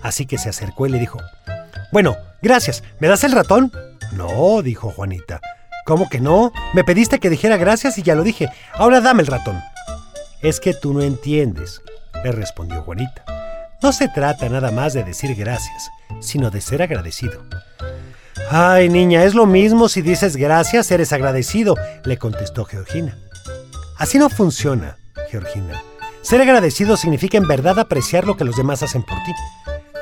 Así 0.02 0.26
que 0.26 0.38
se 0.38 0.50
acercó 0.50 0.88
y 0.88 0.90
le 0.90 1.00
dijo, 1.00 1.20
Bueno, 1.92 2.16
gracias, 2.42 2.84
¿me 3.00 3.08
das 3.08 3.24
el 3.24 3.32
ratón? 3.32 3.72
No, 4.14 4.62
dijo 4.62 4.92
Juanita. 4.92 5.40
¿Cómo 5.86 6.10
que 6.10 6.20
no? 6.20 6.52
Me 6.74 6.84
pediste 6.84 7.20
que 7.20 7.30
dijera 7.30 7.58
gracias 7.58 7.98
y 7.98 8.04
ya 8.04 8.16
lo 8.16 8.24
dije. 8.24 8.50
Ahora 8.74 9.00
dame 9.02 9.22
el 9.22 9.28
ratón. 9.28 9.62
Es 10.42 10.60
que 10.60 10.74
tú 10.74 10.94
no 10.94 11.02
entiendes, 11.02 11.82
le 12.24 12.32
respondió 12.32 12.82
Juanita. 12.84 13.24
No 13.82 13.92
se 13.92 14.08
trata 14.08 14.50
nada 14.50 14.72
más 14.72 14.94
de 14.94 15.04
decir 15.04 15.36
gracias, 15.36 15.90
sino 16.20 16.50
de 16.50 16.62
ser 16.62 16.82
agradecido. 16.82 17.44
Ay, 18.50 18.90
niña, 18.90 19.24
es 19.24 19.34
lo 19.34 19.46
mismo 19.46 19.90
si 19.90 20.02
dices 20.02 20.36
gracias, 20.36 20.90
eres 20.92 21.14
agradecido, 21.14 21.76
le 22.04 22.18
contestó 22.18 22.66
Georgina. 22.66 23.18
Así 23.98 24.18
no 24.18 24.30
funciona, 24.30 24.98
Georgina. 25.30 25.82
Ser 26.22 26.42
agradecido 26.42 26.98
significa 26.98 27.38
en 27.38 27.48
verdad 27.48 27.80
apreciar 27.80 28.26
lo 28.26 28.36
que 28.36 28.46
los 28.46 28.58
demás 28.58 28.84
hacen 28.84 29.04
por 29.04 29.18
ti. 29.24 29.32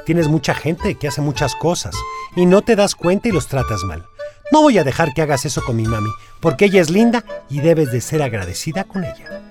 Tienes 0.06 0.28
mucha 0.28 0.54
gente 0.54 0.96
que 0.96 1.08
hace 1.08 1.22
muchas 1.22 1.56
cosas 1.56 1.96
y 2.36 2.46
no 2.46 2.62
te 2.62 2.76
das 2.76 2.96
cuenta 2.96 3.28
y 3.28 3.32
los 3.32 3.48
tratas 3.48 3.84
mal. 3.84 4.06
No 4.52 4.62
voy 4.62 4.78
a 4.78 4.84
dejar 4.84 5.14
que 5.14 5.22
hagas 5.22 5.46
eso 5.46 5.64
con 5.64 5.76
mi 5.76 5.86
mami, 5.86 6.10
porque 6.40 6.66
ella 6.66 6.82
es 6.82 6.90
linda 6.90 7.24
y 7.50 7.62
debes 7.62 7.92
de 7.92 8.02
ser 8.02 8.22
agradecida 8.22 8.84
con 8.84 9.04
ella. 9.04 9.42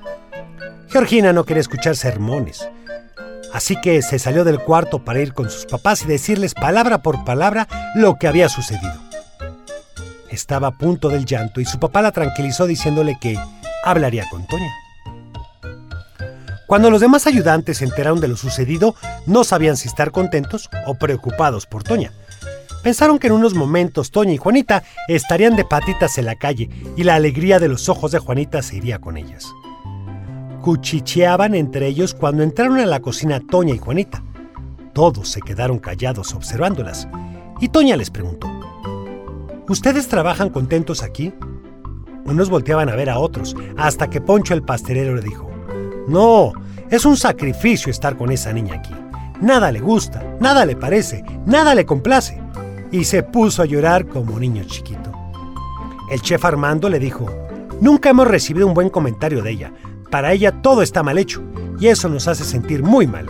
Georgina 0.89 1.33
no 1.33 1.45
quería 1.45 1.61
escuchar 1.61 1.97
sermones, 1.97 2.69
así 3.53 3.81
que 3.81 4.01
se 4.03 4.19
salió 4.19 4.45
del 4.45 4.61
cuarto 4.61 5.05
para 5.05 5.21
ir 5.21 5.35
con 5.35 5.51
sus 5.51 5.67
papás 5.67 6.03
y 6.03 6.07
decirles 6.07 6.55
palabra 6.55 7.03
por 7.03 7.25
palabra 7.25 7.67
lo 7.97 8.17
que 8.17 8.29
había 8.29 8.49
sucedido. 8.49 8.95
Estaba 10.31 10.69
a 10.69 10.79
punto 10.79 11.09
del 11.09 11.25
llanto 11.25 11.61
y 11.61 11.65
su 11.65 11.79
papá 11.79 12.03
la 12.03 12.13
tranquilizó 12.13 12.67
diciéndole 12.67 13.19
que 13.21 13.39
hablaría 13.85 14.29
con 14.31 14.47
Toña. 14.47 14.73
Cuando 16.67 16.91
los 16.91 17.01
demás 17.01 17.27
ayudantes 17.27 17.79
se 17.79 17.85
enteraron 17.85 18.21
de 18.21 18.29
lo 18.29 18.37
sucedido, 18.37 18.95
no 19.27 19.45
sabían 19.45 19.77
si 19.77 19.87
estar 19.87 20.11
contentos 20.11 20.71
o 20.87 20.95
preocupados 20.95 21.67
por 21.67 21.85
Toña. 21.85 22.13
Pensaron 22.85 23.19
que 23.19 23.27
en 23.27 23.33
unos 23.33 23.55
momentos 23.55 24.13
Toña 24.13 24.35
y 24.35 24.37
Juanita 24.37 24.85
estarían 25.09 25.57
de 25.57 25.65
patitas 25.65 26.19
en 26.19 26.27
la 26.27 26.37
calle 26.37 26.71
y 26.97 27.03
la 27.03 27.17
alegría 27.17 27.59
de 27.59 27.67
los 27.67 27.89
ojos 27.89 28.13
de 28.13 28.21
Juanita 28.21 28.63
se 28.63 28.77
iría 28.77 29.01
con 29.01 29.17
ellas 29.17 29.53
cuchicheaban 30.65 31.55
entre 31.55 31.87
ellos 31.89 32.15
cuando 32.15 32.43
entraron 32.43 32.79
a 32.79 32.87
la 32.87 33.01
cocina 33.01 33.39
Toña 33.39 33.75
y 33.75 33.79
Juanita. 33.79 34.23
Todos 34.95 35.29
se 35.29 35.43
quedaron 35.43 35.79
callados 35.79 36.33
observándolas, 36.33 37.07
y 37.61 37.69
Toña 37.69 37.99
les 37.99 38.09
preguntó, 38.09 38.51
¿Ustedes 39.69 40.09
trabajan 40.09 40.49
contentos 40.49 41.03
aquí? 41.03 41.35
Unos 42.25 42.49
volteaban 42.49 42.89
a 42.89 42.97
ver 42.97 43.11
a 43.11 43.19
otros, 43.19 43.55
hasta 43.77 44.09
que 44.09 44.23
Poncho 44.23 44.55
el 44.55 44.63
pastelero 44.63 45.15
le 45.15 45.21
dijo, 45.21 45.51
No, 46.09 46.53
es 46.89 47.05
un 47.05 47.19
sacrificio 47.19 47.91
estar 47.91 48.17
con 48.17 48.33
esa 48.33 48.51
niña 48.55 48.77
aquí. 48.77 48.95
Nada 49.43 49.71
le 49.71 49.81
gusta, 49.81 50.25
nada 50.41 50.65
le 50.65 50.77
parece, 50.77 51.27
nada 51.45 51.75
le 51.75 51.85
complace. 51.85 52.41
Y 52.95 53.03
se 53.03 53.25
puso 53.25 53.61
a 53.61 53.67
llorar 53.67 54.07
como 54.07 54.39
niño 54.39 54.63
chiquito. 54.69 55.11
El 56.09 56.23
chef 56.23 56.45
Armando 56.45 56.89
le 56.89 57.01
dijo, 57.01 57.27
Nunca 57.81 58.11
hemos 58.11 58.29
recibido 58.29 58.69
un 58.69 58.73
buen 58.73 58.89
comentario 58.89 59.43
de 59.43 59.51
ella. 59.51 59.73
Para 60.13 60.33
ella 60.33 60.63
todo 60.63 60.81
está 60.81 61.03
mal 61.03 61.19
hecho 61.19 61.43
y 61.81 61.89
eso 61.89 62.09
nos 62.09 62.29
hace 62.29 62.45
sentir 62.45 62.85
muy 62.85 63.09
mal. 63.09 63.29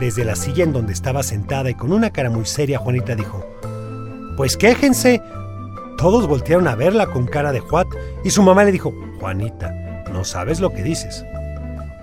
Desde 0.00 0.24
la 0.24 0.34
silla 0.34 0.64
en 0.64 0.72
donde 0.72 0.92
estaba 0.92 1.22
sentada 1.22 1.70
y 1.70 1.74
con 1.74 1.92
una 1.92 2.10
cara 2.10 2.30
muy 2.30 2.46
seria, 2.46 2.80
Juanita 2.80 3.14
dijo, 3.14 3.46
Pues 4.36 4.56
quéjense. 4.56 5.22
Todos 5.96 6.26
voltearon 6.26 6.66
a 6.66 6.74
verla 6.74 7.06
con 7.06 7.28
cara 7.28 7.52
de 7.52 7.60
Juat 7.60 7.86
y 8.24 8.30
su 8.30 8.42
mamá 8.42 8.64
le 8.64 8.72
dijo, 8.72 8.92
Juanita, 9.20 10.02
no 10.12 10.24
sabes 10.24 10.58
lo 10.58 10.70
que 10.70 10.82
dices. 10.82 11.24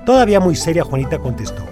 Todavía 0.05 0.39
muy 0.39 0.55
seria, 0.55 0.85
Juanita 0.85 1.19
contestó, 1.19 1.65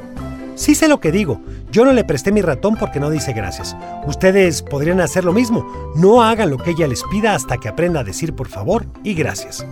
Sí 0.55 0.75
sé 0.75 0.87
lo 0.87 0.99
que 0.99 1.11
digo, 1.11 1.41
yo 1.71 1.83
no 1.83 1.93
le 1.93 2.03
presté 2.03 2.31
mi 2.31 2.41
ratón 2.41 2.75
porque 2.79 2.99
no 2.99 3.09
dice 3.09 3.33
gracias. 3.33 3.75
Ustedes 4.05 4.61
podrían 4.61 5.01
hacer 5.01 5.25
lo 5.25 5.33
mismo, 5.33 5.65
no 5.95 6.21
hagan 6.21 6.51
lo 6.51 6.57
que 6.57 6.71
ella 6.71 6.87
les 6.87 7.03
pida 7.09 7.33
hasta 7.33 7.57
que 7.57 7.69
aprenda 7.69 8.01
a 8.01 8.03
decir 8.03 8.33
por 8.33 8.47
favor 8.47 8.85
y 9.03 9.15
gracias. 9.15 9.65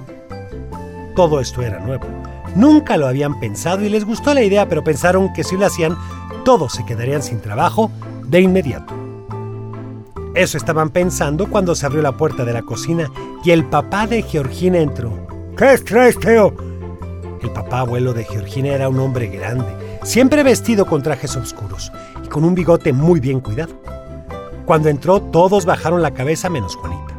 Todo 1.15 1.39
esto 1.39 1.61
era 1.61 1.79
nuevo. 1.79 2.05
Nunca 2.55 2.97
lo 2.97 3.07
habían 3.07 3.39
pensado 3.39 3.83
y 3.85 3.89
les 3.89 4.05
gustó 4.05 4.33
la 4.33 4.43
idea, 4.43 4.67
pero 4.67 4.83
pensaron 4.83 5.31
que 5.33 5.43
si 5.43 5.55
lo 5.55 5.65
hacían, 5.65 5.95
todos 6.43 6.73
se 6.73 6.85
quedarían 6.85 7.21
sin 7.21 7.39
trabajo 7.41 7.91
de 8.25 8.41
inmediato. 8.41 8.93
Eso 10.33 10.57
estaban 10.57 10.89
pensando 10.89 11.47
cuando 11.49 11.75
se 11.75 11.85
abrió 11.85 12.01
la 12.01 12.17
puerta 12.17 12.45
de 12.45 12.53
la 12.53 12.61
cocina 12.61 13.11
y 13.43 13.51
el 13.51 13.65
papá 13.65 14.07
de 14.07 14.23
Georgina 14.23 14.79
entró. 14.79 15.27
¿Qué 15.57 15.77
traes, 15.77 16.17
Teo? 16.19 16.55
El 17.41 17.51
papá 17.51 17.79
abuelo 17.79 18.13
de 18.13 18.23
Georgina 18.23 18.69
era 18.69 18.87
un 18.87 18.99
hombre 18.99 19.27
grande, 19.27 19.65
siempre 20.03 20.43
vestido 20.43 20.85
con 20.85 21.01
trajes 21.01 21.35
oscuros 21.35 21.91
y 22.23 22.27
con 22.27 22.43
un 22.43 22.55
bigote 22.55 22.93
muy 22.93 23.19
bien 23.19 23.39
cuidado. 23.39 23.73
Cuando 24.65 24.89
entró, 24.89 25.21
todos 25.21 25.65
bajaron 25.65 26.01
la 26.01 26.11
cabeza 26.11 26.49
menos 26.49 26.75
Juanita. 26.75 27.15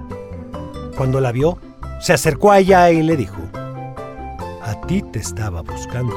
Cuando 0.97 1.21
la 1.21 1.33
vio, 1.33 1.59
se 2.01 2.13
acercó 2.13 2.53
a 2.53 2.59
ella 2.59 2.91
y 2.91 3.03
le 3.03 3.17
dijo, 3.17 3.39
a 4.63 4.81
ti 4.87 5.03
te 5.03 5.19
estaba 5.19 5.63
buscando. 5.63 6.15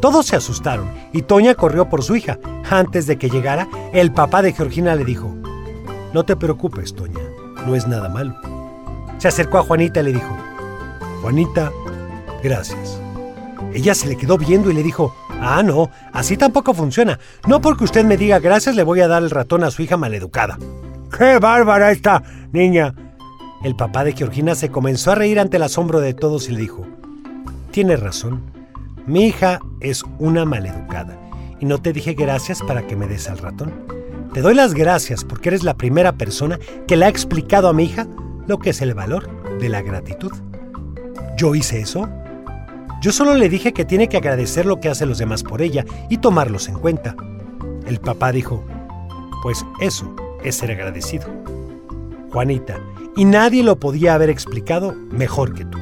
Todos 0.00 0.26
se 0.26 0.36
asustaron 0.36 0.90
y 1.12 1.22
Toña 1.22 1.54
corrió 1.54 1.88
por 1.88 2.02
su 2.02 2.16
hija. 2.16 2.38
Antes 2.68 3.06
de 3.06 3.18
que 3.18 3.30
llegara, 3.30 3.68
el 3.92 4.12
papá 4.12 4.42
de 4.42 4.52
Georgina 4.52 4.94
le 4.94 5.04
dijo, 5.04 5.32
No 6.12 6.24
te 6.24 6.34
preocupes, 6.34 6.94
Toña, 6.94 7.20
no 7.66 7.76
es 7.76 7.86
nada 7.86 8.08
malo. 8.08 8.34
Se 9.18 9.28
acercó 9.28 9.58
a 9.58 9.62
Juanita 9.62 10.00
y 10.00 10.04
le 10.04 10.12
dijo, 10.14 10.36
Juanita, 11.20 11.70
gracias. 12.42 12.98
Ella 13.72 13.94
se 13.94 14.08
le 14.08 14.16
quedó 14.16 14.36
viendo 14.36 14.70
y 14.70 14.74
le 14.74 14.82
dijo, 14.82 15.14
Ah, 15.44 15.64
no, 15.64 15.90
así 16.12 16.36
tampoco 16.36 16.72
funciona. 16.72 17.18
No 17.48 17.60
porque 17.60 17.82
usted 17.82 18.04
me 18.04 18.16
diga 18.16 18.38
gracias 18.38 18.76
le 18.76 18.84
voy 18.84 19.00
a 19.00 19.08
dar 19.08 19.24
el 19.24 19.30
ratón 19.30 19.64
a 19.64 19.72
su 19.72 19.82
hija 19.82 19.96
maleducada. 19.96 20.56
¡Qué 21.16 21.40
bárbara 21.40 21.90
esta 21.90 22.22
niña! 22.52 22.94
El 23.64 23.74
papá 23.74 24.04
de 24.04 24.12
Georgina 24.12 24.54
se 24.54 24.70
comenzó 24.70 25.10
a 25.10 25.14
reír 25.16 25.40
ante 25.40 25.56
el 25.56 25.64
asombro 25.64 26.00
de 26.00 26.14
todos 26.14 26.48
y 26.48 26.52
le 26.52 26.60
dijo, 26.60 26.86
Tienes 27.72 27.98
razón. 27.98 28.40
Mi 29.06 29.26
hija 29.26 29.58
es 29.80 30.04
una 30.20 30.44
maleducada 30.44 31.18
y 31.58 31.66
no 31.66 31.78
te 31.78 31.92
dije 31.92 32.14
gracias 32.14 32.62
para 32.62 32.86
que 32.86 32.94
me 32.94 33.08
des 33.08 33.28
al 33.28 33.38
ratón. 33.38 33.72
Te 34.32 34.42
doy 34.42 34.54
las 34.54 34.74
gracias 34.74 35.24
porque 35.24 35.48
eres 35.48 35.64
la 35.64 35.74
primera 35.74 36.12
persona 36.12 36.60
que 36.86 36.96
le 36.96 37.06
ha 37.06 37.08
explicado 37.08 37.68
a 37.68 37.72
mi 37.72 37.84
hija 37.84 38.06
lo 38.46 38.60
que 38.60 38.70
es 38.70 38.80
el 38.80 38.94
valor 38.94 39.28
de 39.58 39.68
la 39.68 39.82
gratitud. 39.82 40.32
¿Yo 41.36 41.56
hice 41.56 41.80
eso? 41.80 42.08
Yo 43.02 43.10
solo 43.10 43.34
le 43.34 43.48
dije 43.48 43.72
que 43.72 43.84
tiene 43.84 44.08
que 44.08 44.16
agradecer 44.16 44.64
lo 44.64 44.78
que 44.78 44.88
hacen 44.88 45.08
los 45.08 45.18
demás 45.18 45.42
por 45.42 45.60
ella 45.60 45.84
y 46.08 46.18
tomarlos 46.18 46.68
en 46.68 46.76
cuenta. 46.76 47.16
El 47.84 47.98
papá 47.98 48.30
dijo, 48.30 48.64
pues 49.42 49.66
eso 49.80 50.14
es 50.44 50.54
ser 50.54 50.70
agradecido. 50.70 51.26
Juanita, 52.30 52.78
y 53.16 53.24
nadie 53.24 53.64
lo 53.64 53.74
podía 53.74 54.14
haber 54.14 54.30
explicado 54.30 54.94
mejor 55.10 55.52
que 55.52 55.64
tú. 55.64 55.78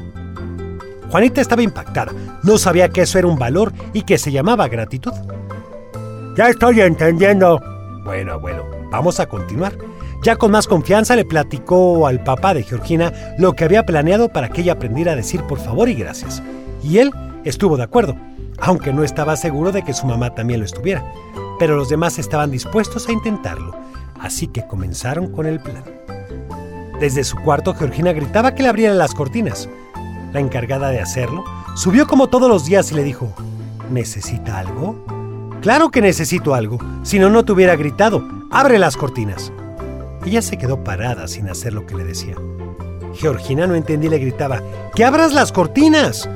Juanita 1.11 1.41
estaba 1.41 1.61
impactada. 1.61 2.11
No 2.41 2.57
sabía 2.57 2.89
que 2.89 3.01
eso 3.01 3.19
era 3.19 3.27
un 3.27 3.37
valor 3.37 3.71
y 3.93 4.01
que 4.01 4.17
se 4.17 4.31
llamaba 4.31 4.67
gratitud. 4.67 5.13
Ya 6.35 6.49
estoy 6.49 6.81
entendiendo. 6.81 7.61
Bueno, 8.03 8.39
bueno, 8.39 8.65
vamos 8.89 9.19
a 9.19 9.27
continuar. 9.27 9.77
Ya 10.23 10.37
con 10.37 10.49
más 10.49 10.65
confianza 10.65 11.15
le 11.15 11.25
platicó 11.25 12.07
al 12.07 12.23
papá 12.23 12.55
de 12.55 12.63
Georgina 12.63 13.13
lo 13.37 13.53
que 13.53 13.63
había 13.63 13.85
planeado 13.85 14.29
para 14.29 14.49
que 14.49 14.61
ella 14.61 14.73
aprendiera 14.73 15.11
a 15.11 15.15
decir 15.15 15.43
por 15.43 15.59
favor 15.59 15.87
y 15.87 15.93
gracias. 15.93 16.41
Y 16.83 16.97
él 16.99 17.11
estuvo 17.43 17.77
de 17.77 17.83
acuerdo, 17.83 18.15
aunque 18.59 18.93
no 18.93 19.03
estaba 19.03 19.35
seguro 19.35 19.71
de 19.71 19.83
que 19.83 19.93
su 19.93 20.05
mamá 20.05 20.33
también 20.35 20.59
lo 20.59 20.65
estuviera. 20.65 21.03
Pero 21.59 21.75
los 21.75 21.89
demás 21.89 22.19
estaban 22.19 22.51
dispuestos 22.51 23.07
a 23.07 23.11
intentarlo, 23.11 23.75
así 24.19 24.47
que 24.47 24.65
comenzaron 24.67 25.31
con 25.31 25.45
el 25.45 25.59
plan. 25.59 25.83
Desde 26.99 27.23
su 27.23 27.37
cuarto, 27.37 27.73
Georgina 27.73 28.13
gritaba 28.13 28.53
que 28.53 28.63
le 28.63 28.69
abrieran 28.69 28.97
las 28.97 29.13
cortinas 29.13 29.69
la 30.33 30.39
encargada 30.39 30.89
de 30.89 30.99
hacerlo, 30.99 31.43
subió 31.75 32.07
como 32.07 32.27
todos 32.27 32.49
los 32.49 32.65
días 32.65 32.91
y 32.91 32.95
le 32.95 33.03
dijo, 33.03 33.33
¿necesita 33.89 34.59
algo? 34.59 35.05
Claro 35.61 35.89
que 35.89 36.01
necesito 36.01 36.55
algo, 36.55 36.79
si 37.03 37.19
no, 37.19 37.29
no 37.29 37.43
te 37.45 37.51
hubiera 37.51 37.75
gritado, 37.75 38.27
abre 38.49 38.79
las 38.79 38.97
cortinas. 38.97 39.51
Ella 40.25 40.41
se 40.41 40.57
quedó 40.57 40.83
parada 40.83 41.27
sin 41.27 41.49
hacer 41.49 41.73
lo 41.73 41.85
que 41.85 41.95
le 41.95 42.03
decía. 42.03 42.35
Georgina 43.13 43.67
no 43.67 43.75
entendía 43.75 44.07
y 44.07 44.11
le 44.11 44.19
gritaba, 44.19 44.61
¡que 44.95 45.03
abras 45.03 45.33
las 45.33 45.51
cortinas! 45.51 46.29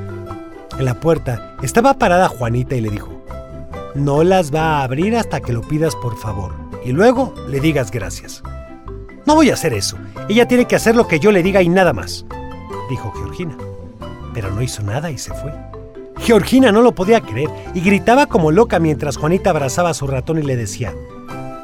En 0.78 0.84
la 0.84 1.00
puerta 1.00 1.56
estaba 1.62 1.94
parada 1.94 2.28
Juanita 2.28 2.74
y 2.76 2.82
le 2.82 2.90
dijo, 2.90 3.24
no 3.94 4.22
las 4.24 4.54
va 4.54 4.78
a 4.78 4.84
abrir 4.84 5.16
hasta 5.16 5.40
que 5.40 5.52
lo 5.52 5.62
pidas 5.62 5.96
por 5.96 6.16
favor 6.18 6.52
y 6.84 6.92
luego 6.92 7.34
le 7.48 7.60
digas 7.60 7.90
gracias. 7.90 8.42
No 9.24 9.34
voy 9.34 9.50
a 9.50 9.54
hacer 9.54 9.72
eso. 9.72 9.96
Ella 10.28 10.46
tiene 10.46 10.66
que 10.66 10.76
hacer 10.76 10.94
lo 10.94 11.08
que 11.08 11.18
yo 11.18 11.32
le 11.32 11.42
diga 11.42 11.62
y 11.62 11.68
nada 11.68 11.92
más, 11.92 12.26
dijo 12.90 13.10
Georgina. 13.12 13.56
Pero 14.34 14.50
no 14.50 14.62
hizo 14.62 14.82
nada 14.82 15.10
y 15.10 15.18
se 15.18 15.32
fue. 15.34 15.52
Georgina 16.18 16.72
no 16.72 16.82
lo 16.82 16.94
podía 16.94 17.22
creer 17.22 17.50
y 17.74 17.80
gritaba 17.80 18.26
como 18.26 18.50
loca 18.50 18.78
mientras 18.78 19.16
Juanita 19.16 19.50
abrazaba 19.50 19.90
a 19.90 19.94
su 19.94 20.06
ratón 20.06 20.38
y 20.38 20.42
le 20.42 20.56
decía, 20.56 20.94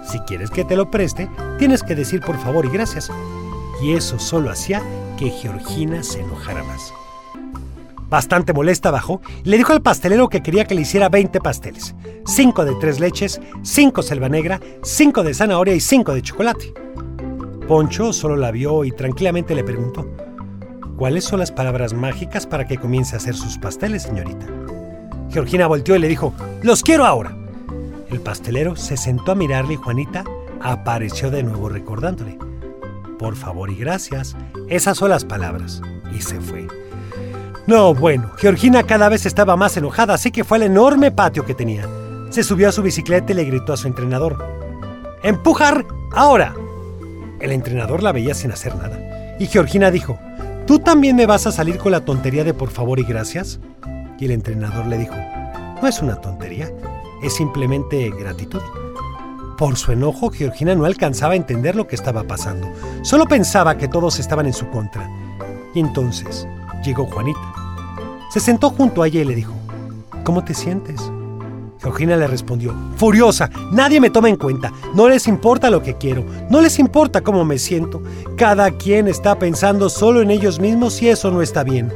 si 0.05 0.19
quieres 0.21 0.51
que 0.51 0.65
te 0.65 0.75
lo 0.75 0.91
preste, 0.91 1.29
tienes 1.59 1.83
que 1.83 1.95
decir 1.95 2.21
por 2.21 2.39
favor 2.39 2.65
y 2.65 2.71
gracias. 2.71 3.11
Y 3.83 3.93
eso 3.93 4.19
solo 4.19 4.51
hacía 4.51 4.83
que 5.19 5.31
Georgina 5.31 6.03
se 6.03 6.21
enojara 6.21 6.65
más. 6.65 6.93
Bastante 8.13 8.53
molesta 8.53 8.91
bajó 8.91 9.23
y 9.43 9.49
le 9.49 9.57
dijo 9.57 9.73
al 9.73 9.81
pastelero 9.81 10.29
que 10.29 10.43
quería 10.43 10.67
que 10.67 10.75
le 10.75 10.83
hiciera 10.83 11.09
20 11.09 11.41
pasteles. 11.41 11.95
5 12.27 12.67
de 12.67 12.75
tres 12.79 13.01
leches, 13.01 13.41
5 13.63 14.03
selva 14.03 14.29
negra, 14.29 14.61
5 14.83 15.23
de 15.23 15.33
zanahoria 15.33 15.75
y 15.75 15.81
5 15.81 16.13
de 16.13 16.21
chocolate. 16.21 16.75
Poncho 17.67 18.13
solo 18.13 18.37
la 18.37 18.51
vio 18.51 18.85
y 18.85 18.93
tranquilamente 18.93 19.55
le 19.55 19.65
preguntó, 19.65 20.07
¿cuáles 20.99 21.25
son 21.25 21.39
las 21.39 21.53
palabras 21.53 21.95
mágicas 21.95 22.47
para 22.47 22.67
que 22.67 22.77
comience 22.77 23.15
a 23.15 23.17
hacer 23.17 23.35
sus 23.35 23.57
pasteles, 23.57 24.03
señorita? 24.03 24.45
Georgina 25.31 25.67
volteó 25.67 25.97
y 25.97 26.01
le 26.01 26.09
dijo, 26.09 26.35
los 26.63 26.83
quiero 26.83 27.07
ahora. 27.07 27.35
El 28.11 28.21
pastelero 28.21 28.77
se 28.77 28.99
sentó 28.99 29.33
a 29.33 29.37
mirarle 29.37 29.73
y 29.73 29.77
Juanita 29.77 30.23
apareció 30.61 31.31
de 31.31 31.45
nuevo 31.45 31.71
recordándole, 31.71 32.37
por 33.19 33.37
favor 33.37 33.71
y 33.71 33.77
gracias, 33.77 34.37
esas 34.69 34.99
son 34.99 35.09
las 35.09 35.25
palabras. 35.25 35.81
Y 36.15 36.21
se 36.21 36.43
fue. 36.43 36.82
No, 37.67 37.95
bueno, 37.95 38.31
Georgina 38.39 38.83
cada 38.83 39.09
vez 39.09 39.25
estaba 39.25 39.57
más 39.57 39.77
enojada, 39.77 40.15
así 40.15 40.31
que 40.33 40.43
fue 40.43 40.57
al 40.59 40.65
enorme 40.65 41.13
patio 41.13 41.45
que 41.45 41.55
tenía. 41.55 41.87
Se 42.31 42.43
subió 42.43 42.69
a 42.69 42.73
su 42.73 42.83
bicicleta 42.83 43.33
y 43.33 43.37
le 43.37 43.45
gritó 43.45 43.73
a 43.73 43.77
su 43.77 43.87
entrenador, 43.87 44.45
¡Empujar! 45.23 45.87
¡Ahora! 46.13 46.55
El 47.39 47.53
entrenador 47.53 48.03
la 48.03 48.11
veía 48.11 48.35
sin 48.35 48.51
hacer 48.51 48.75
nada. 48.75 48.99
Y 49.39 49.47
Georgina 49.47 49.93
dijo, 49.93 50.19
¿tú 50.67 50.81
también 50.81 51.15
me 51.15 51.27
vas 51.27 51.47
a 51.47 51.53
salir 51.53 51.79
con 51.79 51.93
la 51.93 52.05
tontería 52.05 52.43
de 52.43 52.55
por 52.55 52.71
favor 52.71 52.99
y 52.99 53.05
gracias? 53.05 53.61
Y 54.19 54.25
el 54.25 54.33
entrenador 54.33 54.87
le 54.87 54.99
dijo, 54.99 55.15
no 55.81 55.87
es 55.87 56.01
una 56.03 56.17
tontería, 56.21 56.71
es 57.23 57.35
simplemente 57.35 58.11
gratitud. 58.11 58.63
Por 59.57 59.77
su 59.77 59.93
enojo, 59.93 60.31
Georgina 60.31 60.75
no 60.75 60.85
alcanzaba 60.85 61.35
a 61.35 61.37
entender 61.37 61.77
lo 61.77 61.87
que 61.87 61.95
estaba 61.95 62.25
pasando. 62.25 62.69
Solo 63.03 63.27
pensaba 63.27 63.77
que 63.77 63.87
todos 63.87 64.19
estaban 64.19 64.47
en 64.47 64.53
su 64.53 64.69
contra. 64.71 65.09
Y 65.75 65.81
entonces 65.81 66.49
llegó 66.85 67.07
Juanita. 67.07 67.52
Se 68.33 68.41
sentó 68.41 68.71
junto 68.71 69.03
a 69.03 69.09
ella 69.09 69.21
y 69.21 69.25
le 69.27 69.35
dijo, 69.35 69.53
¿cómo 70.25 70.43
te 70.43 70.55
sientes? 70.55 71.03
Georgina 71.83 72.17
le 72.17 72.27
respondió, 72.27 72.75
furiosa, 72.97 73.51
nadie 73.73 74.01
me 74.01 74.09
toma 74.09 74.31
en 74.31 74.37
cuenta, 74.37 74.73
no 74.95 75.07
les 75.07 75.29
importa 75.29 75.69
lo 75.69 75.83
que 75.83 75.99
quiero, 75.99 76.25
no 76.49 76.63
les 76.63 76.79
importa 76.79 77.21
cómo 77.21 77.45
me 77.45 77.59
siento, 77.59 78.03
cada 78.39 78.71
quien 78.71 79.07
está 79.07 79.39
pensando 79.39 79.91
solo 79.91 80.23
en 80.23 80.31
ellos 80.31 80.61
mismos 80.61 81.03
y 81.03 81.11
eso 81.11 81.31
no 81.31 81.43
está 81.43 81.63
bien. 81.63 81.93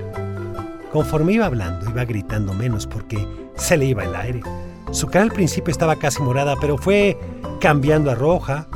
Conforme 0.93 1.33
iba 1.33 1.47
hablando, 1.47 1.89
iba 1.89 2.05
gritando 2.05 2.53
menos 2.53 2.87
porque 2.87 3.27
se 3.55 3.79
le 3.79 3.87
iba 3.87 4.05
el 4.05 4.15
aire. 4.15 4.43
Su 4.91 5.07
cara 5.07 5.25
al 5.25 5.33
principio 5.33 5.73
estaba 5.73 5.97
casi 5.97 6.23
morada, 6.23 6.57
pero 6.61 6.77
fue 6.77 7.19
cambiando 7.63 8.11
a 8.11 8.15
roja, 8.15 8.67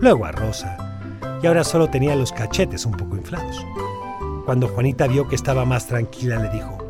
luego 0.00 0.24
a 0.24 0.32
rosa, 0.32 0.76
y 1.40 1.46
ahora 1.46 1.62
solo 1.62 1.88
tenía 1.88 2.16
los 2.16 2.32
cachetes 2.32 2.84
un 2.84 2.92
poco 2.96 3.14
inflados. 3.14 3.64
Cuando 4.46 4.66
Juanita 4.66 5.06
vio 5.06 5.28
que 5.28 5.36
estaba 5.36 5.64
más 5.64 5.86
tranquila, 5.86 6.40
le 6.40 6.50
dijo, 6.50 6.83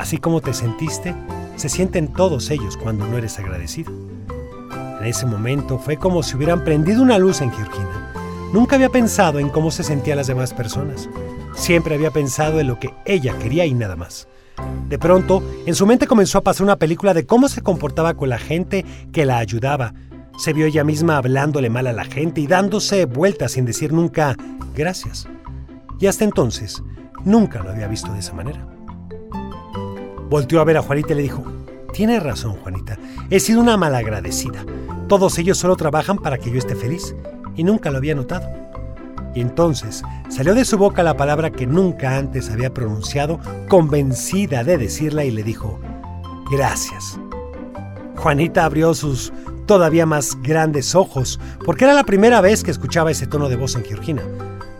Así 0.00 0.16
como 0.16 0.40
te 0.40 0.54
sentiste, 0.54 1.14
se 1.56 1.68
sienten 1.68 2.08
todos 2.08 2.50
ellos 2.50 2.78
cuando 2.78 3.06
no 3.06 3.18
eres 3.18 3.38
agradecido. 3.38 3.92
En 4.98 5.04
ese 5.04 5.26
momento 5.26 5.78
fue 5.78 5.98
como 5.98 6.22
si 6.22 6.36
hubieran 6.36 6.64
prendido 6.64 7.02
una 7.02 7.18
luz 7.18 7.42
en 7.42 7.52
Georgina. 7.52 8.10
Nunca 8.54 8.76
había 8.76 8.88
pensado 8.88 9.38
en 9.38 9.50
cómo 9.50 9.70
se 9.70 9.82
sentían 9.82 10.16
las 10.16 10.28
demás 10.28 10.54
personas. 10.54 11.10
Siempre 11.54 11.96
había 11.96 12.10
pensado 12.10 12.60
en 12.60 12.68
lo 12.68 12.80
que 12.80 12.94
ella 13.04 13.38
quería 13.38 13.66
y 13.66 13.74
nada 13.74 13.94
más. 13.94 14.26
De 14.88 14.98
pronto, 14.98 15.42
en 15.66 15.74
su 15.74 15.84
mente 15.84 16.06
comenzó 16.06 16.38
a 16.38 16.44
pasar 16.44 16.64
una 16.64 16.76
película 16.76 17.12
de 17.12 17.26
cómo 17.26 17.50
se 17.50 17.60
comportaba 17.60 18.14
con 18.14 18.30
la 18.30 18.38
gente 18.38 18.86
que 19.12 19.26
la 19.26 19.36
ayudaba. 19.36 19.92
Se 20.38 20.54
vio 20.54 20.64
ella 20.64 20.82
misma 20.82 21.18
hablándole 21.18 21.68
mal 21.68 21.86
a 21.86 21.92
la 21.92 22.06
gente 22.06 22.40
y 22.40 22.46
dándose 22.46 23.04
vueltas 23.04 23.52
sin 23.52 23.66
decir 23.66 23.92
nunca 23.92 24.34
gracias. 24.74 25.28
Y 26.00 26.06
hasta 26.06 26.24
entonces, 26.24 26.82
nunca 27.22 27.62
lo 27.62 27.68
había 27.68 27.86
visto 27.86 28.10
de 28.14 28.20
esa 28.20 28.32
manera. 28.32 28.66
Volteó 30.30 30.60
a 30.60 30.64
ver 30.64 30.76
a 30.76 30.82
Juanita 30.82 31.12
y 31.12 31.16
le 31.16 31.22
dijo, 31.22 31.44
Tienes 31.92 32.22
razón, 32.22 32.52
Juanita. 32.52 32.96
He 33.30 33.40
sido 33.40 33.60
una 33.60 33.76
malagradecida. 33.76 34.64
Todos 35.08 35.36
ellos 35.38 35.58
solo 35.58 35.76
trabajan 35.76 36.18
para 36.18 36.38
que 36.38 36.50
yo 36.50 36.58
esté 36.58 36.76
feliz. 36.76 37.16
Y 37.56 37.64
nunca 37.64 37.90
lo 37.90 37.98
había 37.98 38.14
notado. 38.14 38.48
Y 39.34 39.40
entonces 39.40 40.02
salió 40.28 40.54
de 40.54 40.64
su 40.64 40.78
boca 40.78 41.02
la 41.02 41.16
palabra 41.16 41.50
que 41.50 41.66
nunca 41.66 42.16
antes 42.16 42.48
había 42.48 42.72
pronunciado, 42.72 43.40
convencida 43.68 44.64
de 44.64 44.78
decirla, 44.78 45.24
y 45.24 45.32
le 45.32 45.42
dijo, 45.42 45.80
Gracias. 46.50 47.18
Juanita 48.16 48.64
abrió 48.64 48.94
sus 48.94 49.32
todavía 49.66 50.06
más 50.06 50.36
grandes 50.42 50.94
ojos, 50.94 51.40
porque 51.64 51.84
era 51.84 51.94
la 51.94 52.04
primera 52.04 52.40
vez 52.40 52.62
que 52.62 52.70
escuchaba 52.70 53.10
ese 53.10 53.26
tono 53.26 53.48
de 53.48 53.56
voz 53.56 53.76
en 53.76 53.84
Georgina. 53.84 54.22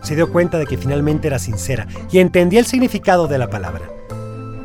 Se 0.01 0.15
dio 0.15 0.31
cuenta 0.31 0.57
de 0.57 0.65
que 0.65 0.77
finalmente 0.77 1.27
era 1.27 1.39
sincera 1.39 1.87
y 2.11 2.19
entendía 2.19 2.59
el 2.59 2.65
significado 2.65 3.27
de 3.27 3.37
la 3.37 3.49
palabra. 3.49 3.89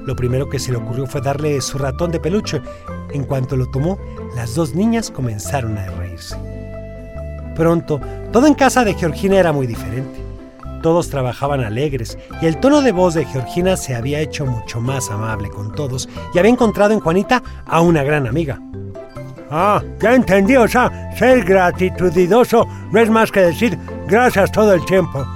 Lo 0.06 0.14
primero 0.14 0.48
que 0.48 0.60
se 0.60 0.70
le 0.70 0.78
ocurrió 0.78 1.06
fue 1.06 1.20
darle 1.20 1.60
su 1.60 1.78
ratón 1.78 2.12
de 2.12 2.20
peluche. 2.20 2.62
En 3.10 3.24
cuanto 3.24 3.56
lo 3.56 3.66
tomó, 3.66 3.98
las 4.36 4.54
dos 4.54 4.74
niñas 4.74 5.10
comenzaron 5.10 5.76
a 5.76 5.86
reírse. 5.90 6.36
Pronto, 7.56 8.00
todo 8.32 8.46
en 8.46 8.54
casa 8.54 8.84
de 8.84 8.94
Georgina 8.94 9.36
era 9.36 9.52
muy 9.52 9.66
diferente. 9.66 10.20
Todos 10.82 11.10
trabajaban 11.10 11.64
alegres 11.64 12.16
y 12.40 12.46
el 12.46 12.58
tono 12.58 12.82
de 12.82 12.92
voz 12.92 13.14
de 13.14 13.24
Georgina 13.24 13.76
se 13.76 13.96
había 13.96 14.20
hecho 14.20 14.46
mucho 14.46 14.80
más 14.80 15.10
amable 15.10 15.48
con 15.48 15.72
todos 15.72 16.08
y 16.32 16.38
había 16.38 16.52
encontrado 16.52 16.92
en 16.92 17.00
Juanita 17.00 17.42
a 17.66 17.80
una 17.80 18.04
gran 18.04 18.28
amiga. 18.28 18.60
Ah, 19.50 19.82
ya 20.00 20.14
entendí, 20.14 20.56
o 20.56 20.68
sea, 20.68 21.10
ser 21.16 21.44
gratitudidoso 21.44 22.68
no 22.92 23.00
es 23.00 23.10
más 23.10 23.32
que 23.32 23.40
decir 23.40 23.78
gracias 24.06 24.52
todo 24.52 24.72
el 24.72 24.84
tiempo. 24.84 25.26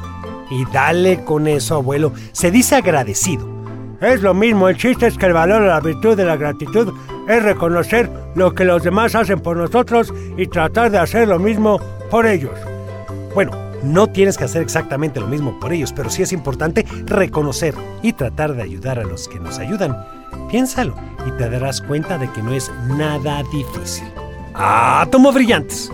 Y 0.51 0.65
dale 0.67 1.25
con 1.25 1.49
eso, 1.49 1.77
abuelo, 1.77 2.13
se 2.33 2.51
dice 2.51 2.77
agradecido. 2.77 3.60
Es 4.01 4.23
lo 4.23 4.33
mismo, 4.33 4.69
el 4.69 4.79
chiste 4.79 5.07
es 5.07 5.19
que 5.19 5.27
el 5.27 5.35
valor 5.35 5.61
de 5.63 5.69
la 5.69 5.81
virtud 5.81 6.17
de 6.17 6.25
la 6.25 6.37
gratitud 6.37 6.93
es 7.29 7.43
reconocer 7.43 8.11
lo 8.35 8.55
que 8.55 8.65
los 8.65 8.83
demás 8.83 9.15
hacen 9.15 9.41
por 9.41 9.59
nosotros 9.59 10.15
y 10.39 10.47
tratar 10.47 10.91
de 10.91 10.99
hacer 10.99 11.29
lo 11.29 11.39
mismo 11.39 11.79
por 12.11 12.27
ellos. 12.27 12.59
Bueno, 13.35 13.53
no 13.83 14.07
tienes 14.07 14.39
que 14.39 14.45
hacer 14.45 14.63
exactamente 14.63 15.21
lo 15.21 15.27
mismo 15.27 15.61
por 15.61 15.73
ellos, 15.73 15.93
pero 15.93 16.09
sí 16.09 16.23
es 16.23 16.33
importante 16.33 16.87
reconocer 17.05 17.75
y 18.03 18.15
tratar 18.15 18.55
de 18.55 18.63
ayudar 18.63 18.99
a 18.99 19.05
los 19.05 19.29
que 19.29 19.39
nos 19.39 19.59
ayudan. 19.59 19.97
Piénsalo 20.51 20.95
y 21.27 21.31
te 21.33 21.51
darás 21.51 21.83
cuenta 21.83 22.17
de 22.17 22.31
que 22.33 22.43
no 22.43 22.55
es 22.55 22.71
nada 22.89 23.43
difícil. 23.53 24.09
¡Átomos 24.55 25.35
brillantes! 25.35 25.93